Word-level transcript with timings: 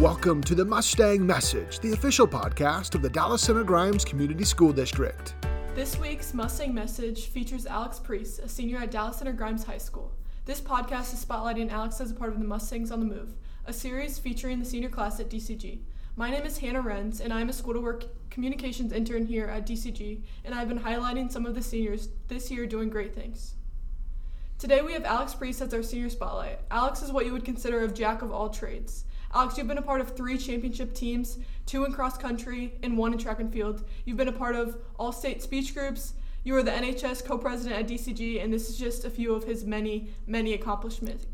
Welcome 0.00 0.42
to 0.44 0.54
the 0.54 0.64
Mustang 0.64 1.26
Message, 1.26 1.78
the 1.80 1.92
official 1.92 2.26
podcast 2.26 2.94
of 2.94 3.02
the 3.02 3.10
Dallas 3.10 3.42
Center 3.42 3.62
Grimes 3.62 4.02
Community 4.02 4.44
School 4.44 4.72
District. 4.72 5.34
This 5.74 5.98
week's 5.98 6.32
Mustang 6.32 6.72
Message 6.72 7.26
features 7.26 7.66
Alex 7.66 7.98
Pries, 7.98 8.38
a 8.38 8.48
senior 8.48 8.78
at 8.78 8.90
Dallas 8.90 9.18
Center 9.18 9.34
Grimes 9.34 9.62
High 9.62 9.76
School. 9.76 10.10
This 10.46 10.58
podcast 10.58 11.12
is 11.12 11.22
spotlighting 11.22 11.70
Alex 11.70 12.00
as 12.00 12.10
a 12.10 12.14
part 12.14 12.32
of 12.32 12.38
the 12.38 12.46
Mustangs 12.46 12.90
on 12.90 13.00
the 13.00 13.14
Move, 13.14 13.34
a 13.66 13.74
series 13.74 14.18
featuring 14.18 14.58
the 14.58 14.64
senior 14.64 14.88
class 14.88 15.20
at 15.20 15.28
DCG. 15.28 15.80
My 16.16 16.30
name 16.30 16.46
is 16.46 16.56
Hannah 16.56 16.82
Renz, 16.82 17.20
and 17.20 17.30
I 17.30 17.42
am 17.42 17.50
a 17.50 17.52
school 17.52 17.74
to 17.74 17.80
work 17.80 18.06
communications 18.30 18.94
intern 18.94 19.26
here 19.26 19.48
at 19.48 19.66
DCG, 19.66 20.22
and 20.46 20.54
I've 20.54 20.68
been 20.68 20.80
highlighting 20.80 21.30
some 21.30 21.44
of 21.44 21.54
the 21.54 21.62
seniors 21.62 22.08
this 22.28 22.50
year 22.50 22.64
doing 22.64 22.88
great 22.88 23.14
things. 23.14 23.52
Today 24.58 24.80
we 24.80 24.94
have 24.94 25.04
Alex 25.04 25.34
Pries 25.34 25.60
as 25.60 25.74
our 25.74 25.82
senior 25.82 26.08
spotlight. 26.08 26.60
Alex 26.70 27.02
is 27.02 27.12
what 27.12 27.26
you 27.26 27.32
would 27.32 27.44
consider 27.44 27.82
a 27.82 27.88
jack 27.88 28.22
of 28.22 28.32
all 28.32 28.48
trades. 28.48 29.04
Alex, 29.32 29.56
you've 29.56 29.68
been 29.68 29.78
a 29.78 29.82
part 29.82 30.00
of 30.00 30.16
three 30.16 30.36
championship 30.36 30.92
teams, 30.92 31.38
two 31.64 31.84
in 31.84 31.92
cross 31.92 32.18
country, 32.18 32.74
and 32.82 32.98
one 32.98 33.12
in 33.12 33.18
track 33.18 33.38
and 33.38 33.52
field. 33.52 33.84
You've 34.04 34.16
been 34.16 34.26
a 34.26 34.32
part 34.32 34.56
of 34.56 34.76
all 34.98 35.12
state 35.12 35.40
speech 35.40 35.72
groups. 35.72 36.14
You 36.42 36.56
are 36.56 36.64
the 36.64 36.72
NHS 36.72 37.24
co 37.24 37.38
president 37.38 37.78
at 37.78 37.86
DCG, 37.86 38.42
and 38.42 38.52
this 38.52 38.68
is 38.68 38.76
just 38.76 39.04
a 39.04 39.10
few 39.10 39.32
of 39.32 39.44
his 39.44 39.64
many, 39.64 40.08
many 40.26 40.54
accomplishment, 40.54 41.26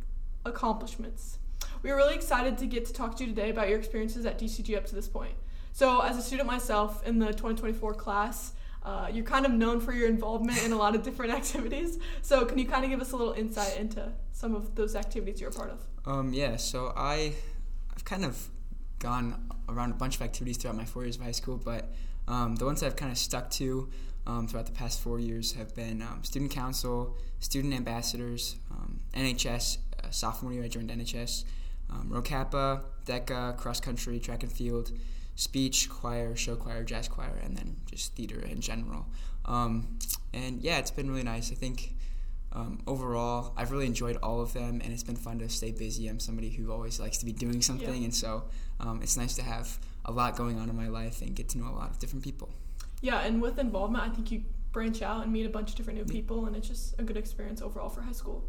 accomplishments. 0.44 1.38
We 1.82 1.90
are 1.90 1.96
really 1.96 2.14
excited 2.14 2.58
to 2.58 2.66
get 2.66 2.84
to 2.84 2.92
talk 2.92 3.16
to 3.16 3.24
you 3.24 3.30
today 3.30 3.48
about 3.48 3.70
your 3.70 3.78
experiences 3.78 4.26
at 4.26 4.38
DCG 4.38 4.76
up 4.76 4.84
to 4.86 4.94
this 4.94 5.08
point. 5.08 5.34
So, 5.72 6.00
as 6.00 6.18
a 6.18 6.22
student 6.22 6.46
myself 6.46 7.06
in 7.06 7.18
the 7.18 7.28
2024 7.28 7.94
class, 7.94 8.52
uh, 8.82 9.08
you're 9.10 9.24
kind 9.24 9.46
of 9.46 9.52
known 9.52 9.80
for 9.80 9.92
your 9.92 10.08
involvement 10.08 10.62
in 10.64 10.72
a 10.72 10.76
lot 10.76 10.94
of 10.94 11.02
different 11.02 11.32
activities. 11.40 11.98
So, 12.20 12.44
can 12.44 12.58
you 12.58 12.66
kind 12.66 12.84
of 12.84 12.90
give 12.90 13.00
us 13.00 13.12
a 13.12 13.16
little 13.16 13.32
insight 13.32 13.78
into 13.78 14.12
some 14.32 14.54
of 14.54 14.74
those 14.74 14.94
activities 14.94 15.40
you're 15.40 15.48
a 15.48 15.52
part 15.52 15.70
of? 15.70 15.80
Um, 16.04 16.34
yeah, 16.34 16.56
so 16.56 16.92
I 16.94 17.32
I've 17.96 18.04
kind 18.04 18.24
of 18.24 18.48
gone 18.98 19.48
around 19.68 19.90
a 19.90 19.94
bunch 19.94 20.16
of 20.16 20.22
activities 20.22 20.56
throughout 20.56 20.76
my 20.76 20.84
four 20.84 21.04
years 21.04 21.16
of 21.16 21.22
high 21.22 21.32
school, 21.32 21.56
but 21.56 21.92
um, 22.28 22.56
the 22.56 22.64
ones 22.64 22.80
that 22.80 22.86
I've 22.86 22.96
kind 22.96 23.10
of 23.10 23.18
stuck 23.18 23.50
to 23.52 23.88
um, 24.26 24.46
throughout 24.46 24.66
the 24.66 24.72
past 24.72 25.00
four 25.00 25.18
years 25.18 25.52
have 25.52 25.74
been 25.74 26.02
um, 26.02 26.22
student 26.22 26.50
council, 26.50 27.16
student 27.40 27.72
ambassadors, 27.74 28.56
um, 28.70 29.00
NHS. 29.14 29.78
Uh, 30.02 30.10
sophomore 30.10 30.52
year, 30.52 30.64
I 30.64 30.68
joined 30.68 30.90
NHS, 30.90 31.44
um, 31.90 32.08
Rho 32.10 32.20
Kappa, 32.20 32.82
DECA, 33.06 33.56
cross 33.56 33.80
country, 33.80 34.18
track 34.18 34.42
and 34.42 34.52
field, 34.52 34.92
speech, 35.36 35.88
choir, 35.88 36.36
show 36.36 36.56
choir, 36.56 36.84
jazz 36.84 37.08
choir, 37.08 37.38
and 37.42 37.56
then 37.56 37.76
just 37.86 38.14
theater 38.14 38.40
in 38.40 38.60
general. 38.60 39.06
Um, 39.46 39.98
and 40.34 40.60
yeah, 40.60 40.78
it's 40.78 40.90
been 40.90 41.08
really 41.08 41.22
nice. 41.22 41.52
I 41.52 41.54
think 41.54 41.94
um, 42.56 42.80
overall, 42.86 43.52
I've 43.56 43.70
really 43.70 43.86
enjoyed 43.86 44.16
all 44.22 44.40
of 44.40 44.52
them, 44.54 44.80
and 44.82 44.92
it's 44.92 45.02
been 45.02 45.16
fun 45.16 45.38
to 45.40 45.48
stay 45.48 45.72
busy. 45.72 46.08
I'm 46.08 46.18
somebody 46.18 46.48
who 46.50 46.72
always 46.72 46.98
likes 46.98 47.18
to 47.18 47.26
be 47.26 47.32
doing 47.32 47.60
something, 47.62 47.98
Yeah. 48.00 48.04
and 48.04 48.14
so 48.14 48.44
um, 48.80 49.02
it's 49.02 49.16
nice 49.16 49.34
to 49.36 49.42
have 49.42 49.78
a 50.06 50.12
lot 50.12 50.36
going 50.36 50.58
on 50.58 50.70
in 50.70 50.76
my 50.76 50.88
life 50.88 51.20
and 51.22 51.34
get 51.34 51.48
to 51.50 51.58
know 51.58 51.68
a 51.68 51.76
lot 51.76 51.90
of 51.90 51.98
different 51.98 52.24
people. 52.24 52.48
Yeah, 53.02 53.20
and 53.20 53.42
with 53.42 53.58
involvement, 53.58 54.04
I 54.04 54.08
think 54.08 54.30
you 54.32 54.42
branch 54.72 55.02
out 55.02 55.22
and 55.22 55.32
meet 55.32 55.44
a 55.46 55.50
bunch 55.50 55.70
of 55.70 55.76
different 55.76 55.98
new 55.98 56.06
people, 56.06 56.46
and 56.46 56.56
it's 56.56 56.68
just 56.68 56.98
a 56.98 57.02
good 57.02 57.16
experience 57.18 57.60
overall 57.60 57.90
for 57.90 58.00
high 58.00 58.12
school. 58.12 58.48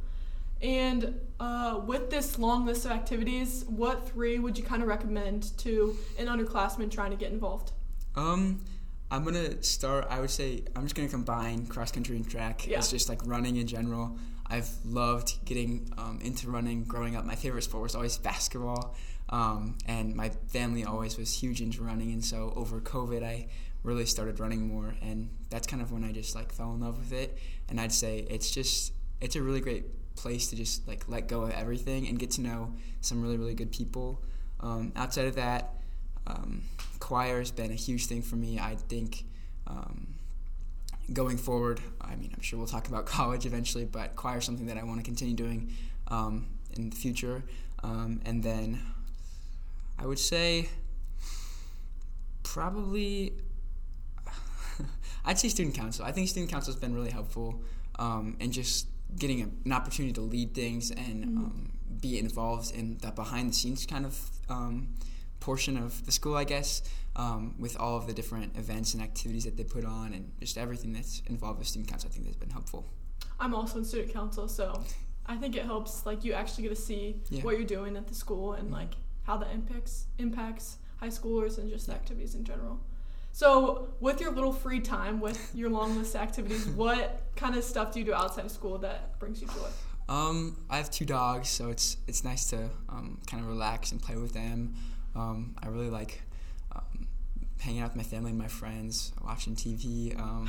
And 0.62 1.20
uh, 1.40 1.82
with 1.86 2.10
this 2.10 2.40
long 2.40 2.66
list 2.66 2.86
of 2.86 2.92
activities, 2.92 3.66
what 3.68 4.08
three 4.10 4.40
would 4.40 4.58
you 4.58 4.64
kind 4.64 4.82
of 4.82 4.88
recommend 4.88 5.56
to 5.60 5.96
an 6.18 6.28
underclassman 6.28 6.90
trying 6.90 7.12
to 7.12 7.18
get 7.18 7.32
involved? 7.32 7.74
Um, 8.16 8.62
I'm 9.10 9.24
gonna 9.24 9.62
start. 9.64 10.08
I 10.10 10.20
would 10.20 10.30
say 10.30 10.64
I'm 10.76 10.84
just 10.84 10.96
gonna 10.96 11.08
combine 11.08 11.66
cross 11.68 11.92
country 11.92 12.18
and 12.18 12.30
track. 12.30 12.68
Yeah. 12.68 12.80
It's 12.80 12.92
just 12.92 13.08
like 13.10 13.26
running 13.26 13.56
in 13.56 13.68
general. 13.68 14.18
I've 14.46 14.70
loved 14.86 15.44
getting 15.46 15.92
um, 15.98 16.20
into 16.22 16.50
running 16.50 16.84
growing 16.84 17.16
up. 17.16 17.26
My 17.26 17.36
favorite 17.36 17.64
sport 17.64 17.84
was 17.84 17.96
always 17.96 18.18
basketball, 18.18 18.96
um, 19.30 19.78
and 19.86 20.16
my 20.16 20.30
family 20.48 20.84
always 20.84 21.18
was 21.18 21.34
huge 21.34 21.62
into 21.62 21.84
running. 21.84 22.12
And 22.12 22.24
so 22.24 22.54
over 22.56 22.80
COVID, 22.82 23.24
I 23.24 23.48
really 23.84 24.06
started 24.06 24.40
running 24.40 24.68
more, 24.68 24.96
and 25.02 25.30
that's 25.50 25.68
kind 25.68 25.82
of 25.82 25.92
when 25.92 26.04
I 26.04 26.12
just 26.12 26.36
like 26.36 26.52
fell 26.52 26.74
in 26.74 26.82
love 26.82 26.98
with 26.98 27.14
it. 27.14 27.38
And 27.70 27.80
I'd 27.80 27.94
say 27.94 28.26
it's 28.30 28.52
just 28.52 28.94
it's 29.22 29.36
a 29.36 29.42
really 29.42 29.62
great 29.62 29.86
place 30.16 30.50
to 30.50 30.56
just 30.56 30.88
like 30.88 31.08
let 31.08 31.28
go 31.28 31.44
of 31.44 31.52
everything 31.52 32.08
and 32.08 32.20
get 32.20 32.32
to 32.32 32.42
know 32.42 32.74
some 33.02 33.22
really 33.22 33.38
really 33.38 33.56
good 33.56 33.72
people. 33.72 34.22
Um, 34.60 34.92
outside 34.96 35.26
of 35.28 35.36
that, 35.36 35.76
um, 36.28 36.64
choir 37.00 37.40
has 37.40 37.52
been 37.52 37.72
a 37.72 37.76
huge 37.76 38.06
thing 38.06 38.22
for 38.22 38.36
me. 38.36 38.60
I 38.60 38.76
think 38.76 39.24
um, 39.66 40.16
going 41.14 41.38
forward, 41.38 41.80
I 42.02 42.16
mean, 42.16 42.32
I'm 42.36 42.42
sure 42.42 42.60
we'll 42.60 42.68
talk 42.68 42.88
about 42.88 43.06
college 43.18 43.46
eventually, 43.46 43.86
but 43.86 44.16
choir 44.16 44.38
is 44.38 44.46
something 44.46 44.68
that 44.68 44.78
I 44.78 44.84
want 44.84 45.00
to 45.00 45.04
continue 45.04 45.36
doing 45.36 45.74
um, 46.10 46.48
in 46.76 46.90
the 46.90 46.96
future. 46.96 47.44
Um, 47.84 48.22
and 48.26 48.44
then 48.44 48.82
I 49.98 50.06
would 50.06 50.20
say 50.20 50.70
probably, 52.44 53.34
I'd 55.26 55.40
say 55.40 55.50
student 55.50 55.76
council. 55.76 56.06
I 56.06 56.12
think 56.12 56.28
student 56.28 56.52
council 56.52 56.74
has 56.74 56.80
been 56.80 56.94
really 56.94 57.12
helpful 57.12 57.62
um, 58.00 58.36
in 58.40 58.52
just 58.52 58.88
getting 59.18 59.42
a, 59.42 59.50
an 59.66 59.72
opportunity 59.72 60.14
to 60.14 60.22
lead 60.22 60.54
things 60.54 60.92
and 60.92 61.24
um, 61.24 61.72
be 62.02 62.20
involved 62.20 62.74
in 62.76 62.98
the 63.02 63.12
behind 63.12 63.50
the 63.50 63.54
scenes 63.54 63.86
kind 63.86 64.06
of 64.06 64.20
um, 64.50 64.90
portion 65.40 65.78
of 65.78 66.06
the 66.06 66.12
school, 66.12 66.36
I 66.36 66.44
guess, 66.44 66.82
um, 67.16 67.56
with 67.60 67.80
all 67.80 67.98
of 67.98 68.08
the 68.08 68.14
different 68.14 68.58
events 68.58 68.94
and 68.94 69.02
activities 69.04 69.46
that 69.46 69.58
they 69.58 69.64
put 69.64 69.86
on 69.86 70.14
and 70.14 70.32
just 70.40 70.58
everything 70.58 70.94
that's 70.94 71.22
involved 71.28 71.60
with 71.60 71.68
student 71.68 71.90
council. 71.90 72.10
I 72.10 72.14
think 72.14 72.26
that's 72.26 72.38
been 72.38 72.50
helpful. 72.50 72.86
I'm 73.40 73.54
also 73.54 73.80
in 73.80 73.86
student 73.86 74.14
council, 74.14 74.48
so 74.48 74.84
I 75.26 75.36
think 75.38 75.56
it 75.56 75.66
helps. 75.66 76.06
Like 76.06 76.24
you 76.24 76.34
actually 76.34 76.64
get 76.64 76.76
to 76.76 76.82
see 76.82 77.22
Yeah. 77.30 77.44
what 77.44 77.58
you're 77.58 77.68
doing 77.68 77.96
at 77.98 78.08
the 78.08 78.16
school 78.16 78.54
and 78.54 78.72
like 78.72 78.94
how 79.24 79.38
that 79.38 79.52
impacts 79.54 80.06
impacts 80.18 80.78
high 81.00 81.10
schoolers 81.10 81.58
and 81.58 81.70
just 81.70 81.88
the 81.88 81.94
activities 81.94 82.34
in 82.36 82.44
general. 82.44 82.80
So, 83.34 83.90
with 84.00 84.20
your 84.20 84.32
little 84.32 84.52
free 84.54 84.80
time, 84.80 85.20
with 85.20 85.52
your 85.54 85.70
long 85.70 85.96
list 85.96 86.16
of 86.16 86.22
activities, 86.22 86.66
what 86.76 87.22
kind 87.36 87.56
of 87.56 87.64
stuff 87.64 87.94
do 87.94 88.00
you 88.00 88.06
do 88.06 88.14
outside 88.14 88.46
of 88.46 88.52
school 88.52 88.80
that 88.80 89.20
brings 89.20 89.40
you 89.42 89.48
joy? 89.48 89.70
Um, 90.10 90.58
I 90.70 90.78
have 90.78 90.90
two 90.90 91.06
dogs, 91.06 91.50
so 91.50 91.70
it's 91.70 91.98
it's 92.08 92.24
nice 92.24 92.50
to 92.50 92.70
um, 92.90 93.20
kind 93.30 93.44
of 93.44 93.50
relax 93.50 93.92
and 93.92 94.02
play 94.02 94.16
with 94.16 94.34
them. 94.34 94.74
Um, 95.18 95.56
I 95.62 95.68
really 95.68 95.90
like 95.90 96.22
um, 96.76 97.08
hanging 97.60 97.82
out 97.82 97.90
with 97.90 97.98
my 97.98 98.04
family 98.04 98.30
and 98.30 98.40
my 98.40 98.48
friends, 98.48 99.12
watching 99.24 99.56
TV, 99.56 100.18
um, 100.20 100.48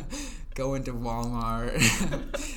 going 0.54 0.84
to 0.84 0.92
Walmart, 0.92 1.76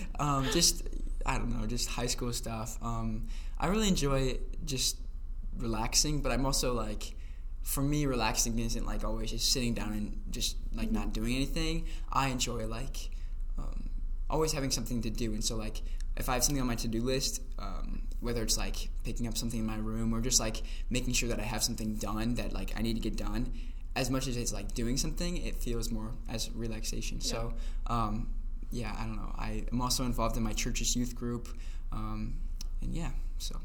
um, 0.20 0.46
just 0.52 0.84
I 1.26 1.38
don't 1.38 1.60
know, 1.60 1.68
just 1.68 1.90
high 1.90 2.08
school 2.08 2.32
stuff. 2.34 2.78
Um, 2.82 3.28
I 3.60 3.68
really 3.68 3.90
enjoy 3.90 4.40
just 4.66 4.98
relaxing, 5.58 6.22
but 6.22 6.32
I'm 6.32 6.46
also 6.46 6.74
like, 6.74 7.14
for 7.62 7.82
me, 7.82 8.06
relaxing 8.06 8.58
isn't 8.58 8.86
like 8.86 9.04
always 9.04 9.32
just 9.32 9.52
sitting 9.52 9.74
down 9.74 9.92
and 9.92 10.22
just 10.32 10.56
like 10.74 10.92
not 10.92 11.14
doing 11.14 11.36
anything. 11.36 11.86
I 12.12 12.30
enjoy 12.30 12.68
like 12.68 13.10
um, 13.58 13.89
always 14.30 14.52
having 14.54 14.72
something 14.72 15.02
to 15.02 15.10
do, 15.10 15.34
and 15.34 15.44
so 15.44 15.56
like 15.56 15.82
if 16.18 16.28
I 16.28 16.34
have 16.34 16.44
something 16.44 16.62
on 16.62 16.68
my 16.68 16.76
to-do 16.76 17.02
list, 17.02 17.42
um, 17.58 18.02
whether 18.20 18.44
it's 18.44 18.58
like 18.58 18.90
picking 19.04 19.28
up 19.28 19.38
something 19.38 19.60
in 19.60 19.66
my 19.66 19.78
room 19.78 20.14
or 20.14 20.20
just 20.20 20.40
like 20.40 20.62
making 20.90 21.14
sure 21.14 21.30
that 21.30 21.40
I 21.40 21.44
have 21.44 21.64
something 21.64 21.96
done 21.96 22.36
that 22.36 22.52
like 22.52 22.74
I 22.78 22.82
need 22.82 22.96
to 22.96 23.00
get 23.00 23.16
done, 23.16 23.54
as 23.96 24.10
much 24.10 24.28
as 24.28 24.36
it's 24.38 24.54
like 24.54 24.74
doing 24.74 24.98
something, 24.98 25.38
it 25.38 25.56
feels 25.56 25.90
more 25.92 26.12
as 26.30 26.52
relaxation. 26.52 27.22
So, 27.22 27.54
um, 27.88 28.30
yeah, 28.72 28.96
I 29.00 29.04
don't 29.04 29.16
know. 29.16 29.34
I 29.38 29.64
am 29.72 29.82
also 29.82 30.04
involved 30.04 30.38
in 30.38 30.44
my 30.44 30.54
church's 30.54 30.96
youth 30.96 31.16
group, 31.16 31.48
um, 31.92 32.36
and 32.82 32.94
yeah, 32.94 33.12
so 33.38 33.58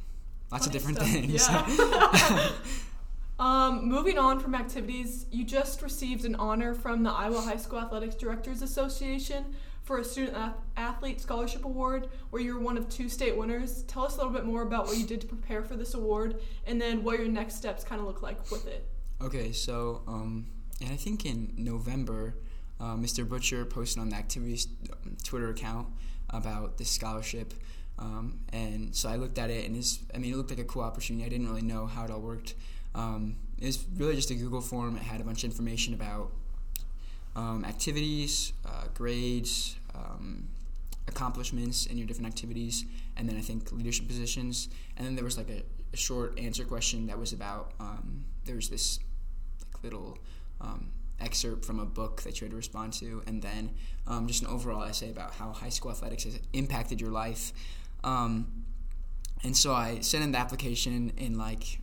lots 0.51 0.67
of 0.67 0.73
different 0.73 0.99
stuff, 0.99 1.11
things. 1.11 1.49
Yeah. 1.49 2.51
um, 3.39 3.89
moving 3.89 4.19
on 4.19 4.39
from 4.39 4.55
activities, 4.55 5.27
you 5.31 5.45
just 5.45 5.83
received 5.83 6.25
an 6.25 6.37
honor 6.37 6.75
from 6.75 7.03
the 7.03 7.11
Iowa 7.11 7.41
High 7.41 7.56
School 7.56 7.81
Athletics 7.81 8.15
Directors 8.15 8.62
Association 8.62 9.45
for 9.83 9.99
a 9.99 10.05
student 10.05 10.37
ath- 10.37 10.55
athlete 10.77 11.21
scholarship 11.21 11.65
award, 11.65 12.09
where 12.31 12.41
you 12.41 12.55
were 12.55 12.61
one 12.61 12.78
of 12.78 12.89
two 12.89 13.09
state 13.09 13.37
winners. 13.37 13.83
Tell 13.83 14.05
us 14.05 14.15
a 14.15 14.19
little 14.19 14.33
bit 14.33 14.45
more 14.45 14.62
about 14.62 14.87
what 14.87 14.97
you 14.97 15.05
did 15.05 15.21
to 15.21 15.27
prepare 15.27 15.62
for 15.62 15.77
this 15.77 15.95
award, 15.95 16.41
and 16.66 16.81
then 16.81 17.03
what 17.03 17.19
your 17.19 17.28
next 17.28 17.57
steps 17.57 17.84
kind 17.84 18.01
of 18.01 18.07
look 18.07 18.22
like 18.22 18.51
with 18.51 18.66
it. 18.66 18.86
Okay, 19.21 19.53
so 19.53 20.03
um, 20.07 20.47
and 20.81 20.91
I 20.91 20.97
think 20.97 21.27
in 21.27 21.53
November, 21.57 22.36
uh, 22.81 22.95
Mr. 22.95 23.28
Butcher 23.28 23.65
posted 23.65 24.01
on 24.01 24.10
the 24.10 24.16
activities 24.16 24.69
um, 24.92 25.16
Twitter 25.22 25.51
account 25.51 25.89
about 26.31 26.78
this 26.78 26.91
scholarship, 26.91 27.53
um, 27.98 28.41
and 28.53 28.95
so 28.95 29.09
I 29.09 29.16
looked 29.16 29.39
at 29.39 29.51
it, 29.51 29.66
and 29.66 29.77
it's, 29.77 29.98
I 30.15 30.19
mean, 30.19 30.33
it 30.33 30.36
looked 30.36 30.51
like 30.51 30.59
a 30.59 30.65
cool 30.65 30.83
opportunity. 30.83 31.25
I 31.25 31.28
didn't 31.28 31.48
really 31.48 31.63
know 31.63 31.86
how 31.86 32.04
it 32.04 32.10
all 32.10 32.21
worked. 32.21 32.54
Um, 32.95 33.37
it 33.59 33.67
was 33.67 33.85
really 33.97 34.15
just 34.15 34.31
a 34.31 34.35
Google 34.35 34.61
form. 34.61 34.97
It 34.97 35.03
had 35.03 35.21
a 35.21 35.25
bunch 35.25 35.45
of 35.45 35.51
information 35.51 35.95
about 35.95 36.31
um, 37.37 37.65
activities, 37.65 38.53
uh, 38.67 38.85
grades, 38.95 39.77
um, 39.95 40.49
accomplishments 41.09 41.87
in 41.87 41.99
your 41.99 42.07
different 42.07 42.27
activities, 42.27 42.85
and 43.17 43.29
then 43.29 43.37
I 43.37 43.41
think 43.41 43.73
leadership 43.73 44.07
positions. 44.07 44.69
And 44.97 45.07
then 45.07 45.15
there 45.15 45.25
was 45.25 45.37
like 45.37 45.51
a, 45.51 45.63
a 45.93 45.97
short 45.97 46.39
answer 46.39 46.65
question 46.65 47.07
that 47.07 47.19
was 47.19 47.33
about 47.33 47.73
um, 47.81 48.25
there 48.45 48.57
was 48.57 48.69
this 48.69 48.99
like 49.63 49.83
little 49.83 50.19
um, 50.61 50.91
excerpt 51.21 51.65
from 51.65 51.81
a 51.81 51.85
book 51.85 52.23
that 52.23 52.41
you 52.41 52.45
had 52.45 52.51
to 52.51 52.57
respond 52.57 52.93
to, 52.95 53.23
and 53.27 53.43
then 53.43 53.71
um, 54.07 54.27
just 54.27 54.43
an 54.43 54.49
overall 54.49 54.83
essay 54.83 55.11
about 55.11 55.35
how 55.35 55.53
high 55.53 55.69
school 55.69 55.91
athletics 55.91 56.25
has 56.25 56.39
impacted 56.53 57.01
your 57.01 57.11
life. 57.11 57.53
Um, 58.03 58.65
and 59.43 59.57
so 59.57 59.75
I 59.75 60.01
sent 60.01 60.25
in 60.25 60.33
the 60.33 60.39
application 60.39 61.13
in 61.17 61.37
like 61.37 61.81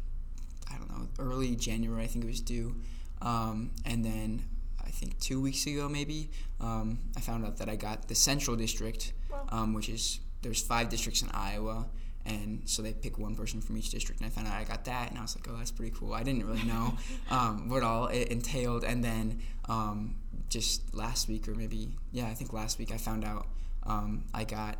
know 1.01 1.07
early 1.19 1.55
January, 1.55 2.03
I 2.03 2.07
think 2.07 2.25
it 2.25 2.27
was 2.27 2.41
due. 2.41 2.75
Um, 3.21 3.71
and 3.85 4.03
then 4.03 4.43
I 4.83 4.89
think 4.89 5.19
two 5.19 5.41
weeks 5.41 5.65
ago, 5.67 5.87
maybe, 5.87 6.29
um, 6.59 6.99
I 7.15 7.21
found 7.21 7.45
out 7.45 7.57
that 7.57 7.69
I 7.69 7.75
got 7.75 8.07
the 8.07 8.15
Central 8.15 8.55
District, 8.55 9.13
um, 9.49 9.73
which 9.73 9.89
is 9.89 10.19
there's 10.41 10.61
five 10.61 10.89
districts 10.89 11.21
in 11.21 11.29
Iowa, 11.29 11.85
and 12.25 12.61
so 12.65 12.81
they 12.81 12.93
pick 12.93 13.17
one 13.17 13.35
person 13.35 13.61
from 13.61 13.77
each 13.77 13.89
district. 13.89 14.21
And 14.21 14.27
I 14.27 14.29
found 14.29 14.47
out 14.47 14.55
I 14.55 14.63
got 14.63 14.85
that, 14.85 15.09
and 15.09 15.17
I 15.17 15.21
was 15.21 15.35
like, 15.35 15.47
oh, 15.49 15.57
that's 15.57 15.71
pretty 15.71 15.93
cool. 15.95 16.13
I 16.13 16.23
didn't 16.23 16.45
really 16.45 16.63
know 16.63 16.97
um, 17.31 17.69
what 17.69 17.83
all 17.83 18.07
it 18.07 18.29
entailed, 18.29 18.83
and 18.83 19.03
then 19.03 19.39
um, 19.69 20.15
just 20.49 20.93
last 20.93 21.27
week, 21.27 21.47
or 21.47 21.55
maybe 21.55 21.89
yeah, 22.11 22.27
I 22.27 22.33
think 22.33 22.53
last 22.53 22.79
week, 22.79 22.91
I 22.91 22.97
found 22.97 23.23
out 23.23 23.47
um, 23.83 24.25
I 24.33 24.43
got 24.43 24.77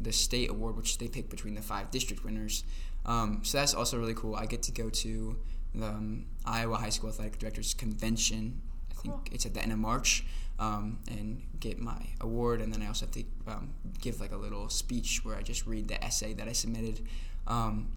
the 0.00 0.12
state 0.12 0.50
award, 0.50 0.76
which 0.76 0.98
they 0.98 1.08
pick 1.08 1.28
between 1.28 1.54
the 1.54 1.62
five 1.62 1.90
district 1.90 2.24
winners. 2.24 2.64
Um, 3.06 3.40
so 3.42 3.58
that's 3.58 3.74
also 3.74 3.98
really 3.98 4.14
cool. 4.14 4.34
I 4.34 4.46
get 4.46 4.62
to 4.64 4.72
go 4.72 4.90
to 4.90 5.38
the 5.74 5.86
um, 5.86 6.26
Iowa 6.44 6.76
High 6.76 6.90
School 6.90 7.10
Athletic 7.10 7.38
Directors 7.38 7.74
Convention. 7.74 8.60
I 8.90 8.94
think 9.00 9.14
Cool. 9.14 9.24
it's 9.32 9.46
at 9.46 9.54
the 9.54 9.62
end 9.62 9.72
of 9.72 9.78
March, 9.78 10.24
um, 10.58 10.98
and 11.08 11.42
get 11.60 11.78
my 11.78 12.06
award. 12.20 12.60
And 12.60 12.72
then 12.72 12.82
I 12.82 12.88
also 12.88 13.06
have 13.06 13.14
to 13.14 13.24
um, 13.46 13.74
give 14.00 14.20
like 14.20 14.32
a 14.32 14.36
little 14.36 14.68
speech 14.68 15.24
where 15.24 15.36
I 15.36 15.42
just 15.42 15.66
read 15.66 15.88
the 15.88 16.02
essay 16.04 16.32
that 16.34 16.48
I 16.48 16.52
submitted. 16.52 17.06
Um, 17.46 17.92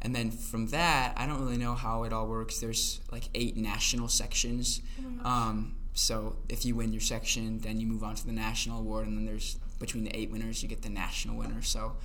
and 0.00 0.14
then 0.14 0.30
from 0.30 0.68
that, 0.68 1.14
I 1.16 1.26
don't 1.26 1.40
really 1.40 1.56
know 1.58 1.74
how 1.74 2.04
it 2.04 2.12
all 2.12 2.26
works. 2.26 2.58
There's 2.58 3.00
like 3.12 3.28
eight 3.34 3.56
national 3.56 4.08
sections. 4.08 4.82
Oh. 5.24 5.28
Um, 5.28 5.76
so 5.94 6.36
if 6.48 6.64
you 6.64 6.74
win 6.74 6.92
your 6.92 7.00
section, 7.00 7.58
then 7.60 7.80
you 7.80 7.86
move 7.86 8.02
on 8.04 8.14
to 8.14 8.26
the 8.26 8.32
national 8.32 8.80
award, 8.80 9.06
and 9.06 9.16
then 9.16 9.24
there's 9.26 9.58
between 9.78 10.04
the 10.04 10.16
eight 10.16 10.30
winners, 10.30 10.62
you 10.62 10.68
get 10.68 10.82
the 10.82 10.88
national 10.90 11.36
winner. 11.36 11.62
So 11.62 11.96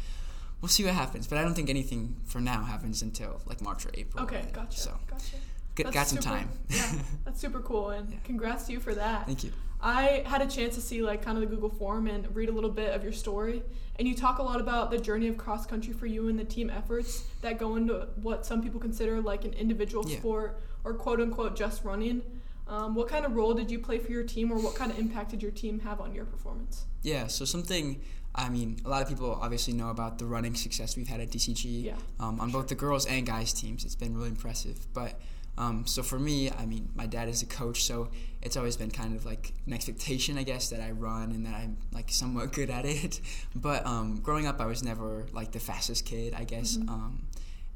we'll 0.62 0.70
see 0.70 0.84
what 0.86 0.94
happens. 0.94 1.28
But 1.28 1.38
I 1.38 1.44
don't 1.44 1.54
think 1.54 1.70
anything 1.70 2.16
for 2.26 2.40
now 2.40 2.64
happens 2.64 3.02
until 3.02 3.42
like 3.46 3.62
March 3.62 3.86
or 3.86 3.92
April. 3.94 4.24
okay, 4.24 4.42
And 4.42 4.54
gotcha. 4.54 4.80
So 4.80 4.98
Gotcha. 5.08 5.36
g- 5.76 5.84
got 5.84 6.08
some 6.08 6.18
super- 6.22 6.30
time. 6.36 6.50
yeah, 6.70 6.94
that's 7.26 7.40
super 7.42 7.60
cool, 7.60 7.90
and 7.90 8.10
Yeah. 8.10 8.18
congrats 8.24 8.66
to 8.68 8.74
you 8.74 8.80
for 8.80 8.94
that. 8.96 9.26
Thank 9.26 9.44
you. 9.44 9.52
I 9.84 10.22
had 10.28 10.44
a 10.44 10.48
chance 10.48 10.76
to 10.76 10.82
see 10.82 11.02
like 11.02 11.24
kind 11.24 11.38
of 11.38 11.42
the 11.42 11.56
Google 11.56 11.70
form 11.70 12.06
and 12.06 12.36
read 12.36 12.50
a 12.50 12.52
little 12.52 12.70
bit 12.70 12.94
of 12.94 13.04
your 13.04 13.14
story, 13.14 13.64
and 13.98 14.08
you 14.08 14.14
talk 14.16 14.38
a 14.38 14.44
lot 14.44 14.62
about 14.62 14.92
the 14.92 14.98
journey 15.00 15.28
of 15.28 15.38
cross 15.38 15.66
country 15.66 15.92
for 15.94 16.06
you 16.06 16.28
and 16.30 16.38
the 16.38 16.44
team 16.46 16.70
efforts 16.70 17.24
that 17.42 17.58
go 17.58 17.76
into 17.78 18.08
what 18.22 18.46
some 18.46 18.62
people 18.62 18.80
consider 18.80 19.20
like 19.22 19.44
an 19.44 19.54
individual 19.54 20.08
Yeah. 20.08 20.20
sport 20.20 20.62
or 20.84 20.94
quote 20.94 21.20
unquote 21.20 21.56
just 21.56 21.84
running. 21.84 22.22
Um, 22.68 22.94
what 22.96 23.08
kind 23.10 23.26
of 23.26 23.36
role 23.36 23.54
did 23.56 23.70
you 23.72 23.80
play 23.80 23.98
for 23.98 24.12
your 24.12 24.24
team, 24.24 24.52
or 24.52 24.60
what 24.60 24.76
kind 24.76 24.92
of 24.92 25.00
impact 25.00 25.32
did 25.32 25.42
your 25.42 25.52
team 25.52 25.80
have 25.80 26.00
on 26.00 26.14
your 26.14 26.26
performance? 26.26 26.86
Yeah, 27.02 27.26
so 27.28 27.44
something, 27.44 28.00
I 28.34 28.50
mean, 28.50 28.78
a 28.86 28.90
lot 28.90 29.02
of 29.02 29.10
people 29.10 29.38
obviously 29.42 29.74
know 29.74 29.90
about 29.90 30.18
the 30.18 30.26
running 30.26 30.56
success 30.56 30.96
we've 30.96 31.08
had 31.08 31.20
at 31.20 31.30
DCG 31.32 31.84
Yeah. 31.84 31.96
um, 32.20 32.40
on 32.40 32.50
both 32.52 32.68
the 32.68 32.76
girls 32.76 33.06
and 33.06 33.26
guys 33.26 33.52
teams. 33.54 33.84
It's 33.84 33.96
been 33.96 34.16
really 34.16 34.30
impressive. 34.30 34.88
But 34.94 35.20
um, 35.58 35.86
so 35.86 36.02
for 36.02 36.18
me, 36.18 36.50
I 36.50 36.66
mean, 36.66 36.90
my 36.96 37.06
dad 37.08 37.28
is 37.28 37.42
a 37.44 37.46
coach, 37.46 37.84
so 37.84 38.10
it's 38.42 38.56
always 38.56 38.78
been 38.78 38.90
kind 38.90 39.16
of 39.18 39.26
like 39.26 39.54
an 39.68 39.74
expectation, 39.74 40.38
I 40.38 40.44
guess, 40.44 40.70
that 40.70 40.80
I 40.82 40.92
run 40.92 41.32
and 41.32 41.46
that 41.46 41.54
I'm 41.56 41.78
like 41.92 42.10
somewhat 42.10 42.54
good 42.54 42.70
at 42.70 42.86
it. 42.86 43.20
But 43.56 43.86
um, 43.86 44.22
growing 44.24 44.48
up, 44.48 44.62
I 44.62 44.66
was 44.66 44.82
never 44.82 45.26
like 45.34 45.52
the 45.52 45.60
fastest 45.60 46.06
kid, 46.06 46.34
I 46.34 46.46
guess. 46.46 46.78
Mhm. 46.78 46.90
Um, 46.90 47.24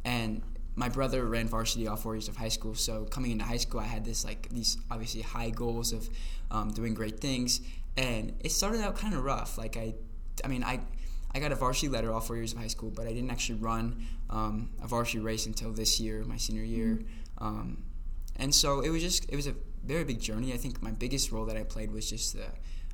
and 0.06 0.42
my 0.78 0.88
brother 0.90 1.26
ran 1.26 1.48
varsity 1.48 1.88
all 1.88 1.96
four 1.98 2.16
years 2.16 2.28
of 2.30 2.38
high 2.38 2.50
school, 2.50 2.76
so 2.76 3.06
coming 3.06 3.32
into 3.32 3.44
high 3.46 3.58
school, 3.58 3.80
I 3.82 3.86
had 3.86 4.06
this 4.06 4.24
like 4.24 4.48
these 4.50 4.78
obviously 4.90 5.22
high 5.22 5.50
goals 5.50 5.92
of 5.94 6.10
um, 6.52 6.72
doing 6.72 6.94
great 6.94 7.20
things, 7.20 7.60
and 7.98 8.34
it 8.40 8.52
started 8.52 8.82
out 8.82 8.96
kind 8.98 9.14
of 9.14 9.24
rough. 9.24 9.58
Like 9.58 9.78
I, 9.78 9.96
I 10.44 10.48
mean, 10.48 10.64
I, 10.64 10.80
I 11.34 11.40
got 11.40 11.52
a 11.52 11.56
varsity 11.56 11.90
letter 11.90 12.14
all 12.14 12.22
four 12.22 12.36
years 12.36 12.54
of 12.54 12.60
high 12.60 12.68
school, 12.68 12.90
but 12.90 13.08
I 13.08 13.14
didn't 13.14 13.30
actually 13.30 13.60
run 13.60 14.06
um, 14.30 14.70
a 14.82 14.88
varsity 14.88 15.20
race 15.20 15.46
until 15.46 15.72
this 15.72 16.00
year, 16.00 16.24
my 16.24 16.38
senior 16.38 16.64
year, 16.64 17.02
um, 17.40 17.84
and 18.38 18.54
so 18.54 18.82
it 18.82 18.90
was 18.90 19.02
just 19.02 19.30
it 19.30 19.36
was 19.36 19.48
a 19.48 19.56
very 19.84 20.04
big 20.04 20.20
journey. 20.20 20.54
I 20.54 20.58
think 20.58 20.82
my 20.82 20.92
biggest 20.92 21.32
role 21.32 21.46
that 21.46 21.58
I 21.58 21.64
played 21.64 21.92
was 21.92 22.10
just 22.10 22.34
the 22.34 22.46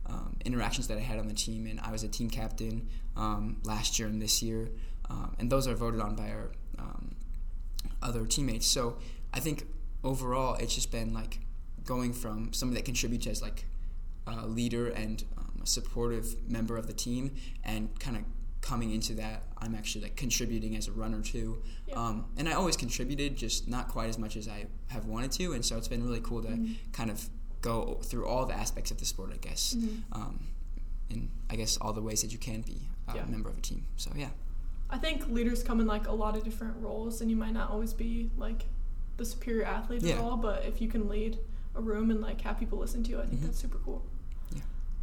um, 0.08 0.36
interactions 0.46 0.88
that 0.88 0.98
I 0.98 1.02
had 1.02 1.20
on 1.20 1.28
the 1.28 1.34
team, 1.34 1.68
and 1.68 1.80
I 1.80 1.92
was 1.92 2.04
a 2.04 2.08
team 2.08 2.30
captain 2.30 2.88
um, 3.16 3.58
last 3.64 4.00
year 4.00 4.08
and 4.08 4.22
this 4.22 4.42
year, 4.42 4.70
um, 5.10 5.36
and 5.40 5.52
those 5.52 5.68
are 5.68 5.76
voted 5.76 6.02
on 6.02 6.16
by 6.16 6.30
our 6.30 6.52
um, 6.80 7.16
other 8.02 8.26
teammates. 8.26 8.68
So 8.68 8.98
I 9.34 9.40
think 9.40 9.68
overall, 10.04 10.56
it's 10.56 10.76
just 10.76 10.92
been 10.92 11.14
like 11.14 11.40
going 11.86 12.14
from 12.14 12.54
somebody 12.54 12.80
that 12.80 12.86
contributes 12.86 13.28
as 13.28 13.42
like 13.42 13.66
a 14.28 14.46
leader 14.46 14.88
and 14.88 15.24
um, 15.56 15.62
a 15.64 15.68
supportive 15.68 16.36
member 16.50 16.78
of 16.78 16.88
the 16.88 16.94
team, 16.94 17.36
and 17.64 17.98
kind 18.00 18.18
of 18.18 18.24
coming 18.62 18.92
into 18.92 19.14
that, 19.16 19.44
I'm 19.58 19.74
actually 19.74 20.04
like 20.04 20.16
contributing 20.16 20.76
as 20.76 20.88
a 20.88 20.92
runner 20.92 21.22
too. 21.22 21.62
Yeah. 21.88 21.96
Um, 21.96 22.26
and 22.38 22.48
I 22.48 22.54
always 22.54 22.78
contributed, 22.78 23.36
just 23.36 23.68
not 23.68 23.88
quite 23.88 24.10
as 24.10 24.20
much 24.20 24.36
as 24.38 24.48
I 24.48 24.68
have 24.90 25.06
wanted 25.06 25.32
to. 25.34 25.54
And 25.54 25.66
so 25.66 25.78
it's 25.78 25.88
been 25.88 26.04
really 26.04 26.22
cool 26.22 26.44
to 26.44 26.50
Mhm. 26.50 26.76
kind 26.92 27.10
of 27.10 27.28
go 27.62 28.00
through 28.04 28.28
all 28.28 28.46
the 28.46 28.54
aspects 28.54 28.92
of 28.92 29.00
the 29.00 29.06
sport, 29.06 29.32
I 29.34 29.38
guess. 29.38 29.76
Mhm. 29.76 30.02
Um, 30.12 30.40
in 31.10 31.30
I 31.50 31.56
guess 31.56 31.78
all 31.78 31.92
the 31.92 32.02
ways 32.04 32.22
that 32.22 32.32
you 32.32 32.38
can 32.38 32.62
be 32.62 32.88
a 33.08 33.16
Yeah. 33.16 33.26
member 33.26 33.50
of 33.50 33.58
a 33.58 33.62
team. 33.62 33.86
So 33.98 34.12
yeah. 34.16 34.30
I 34.92 34.98
think 35.00 35.28
leaders 35.30 35.64
come 35.64 35.80
in 35.80 35.88
like 35.88 36.08
a 36.08 36.12
lot 36.14 36.38
of 36.38 36.44
different 36.44 36.78
roles, 36.78 37.22
and 37.22 37.32
you 37.32 37.38
might 37.38 37.54
not 37.54 37.72
always 37.72 37.94
be 37.94 38.30
like 38.38 38.66
the 39.18 39.26
superior 39.26 39.64
athlete 39.66 40.04
Yeah. 40.04 40.16
at 40.16 40.20
all. 40.20 40.38
But 40.38 40.66
if 40.66 40.82
you 40.82 40.88
can 40.88 41.08
lead 41.10 41.40
a 41.74 41.82
room 41.82 42.12
and 42.12 42.22
like 42.22 42.42
have 42.42 42.60
people 42.60 42.78
listen 42.78 43.02
to 43.06 43.10
you, 43.10 43.20
I 43.22 43.26
think 43.26 43.42
Mhm. 43.42 43.46
that's 43.46 43.60
super 43.60 43.80
cool. 43.80 44.04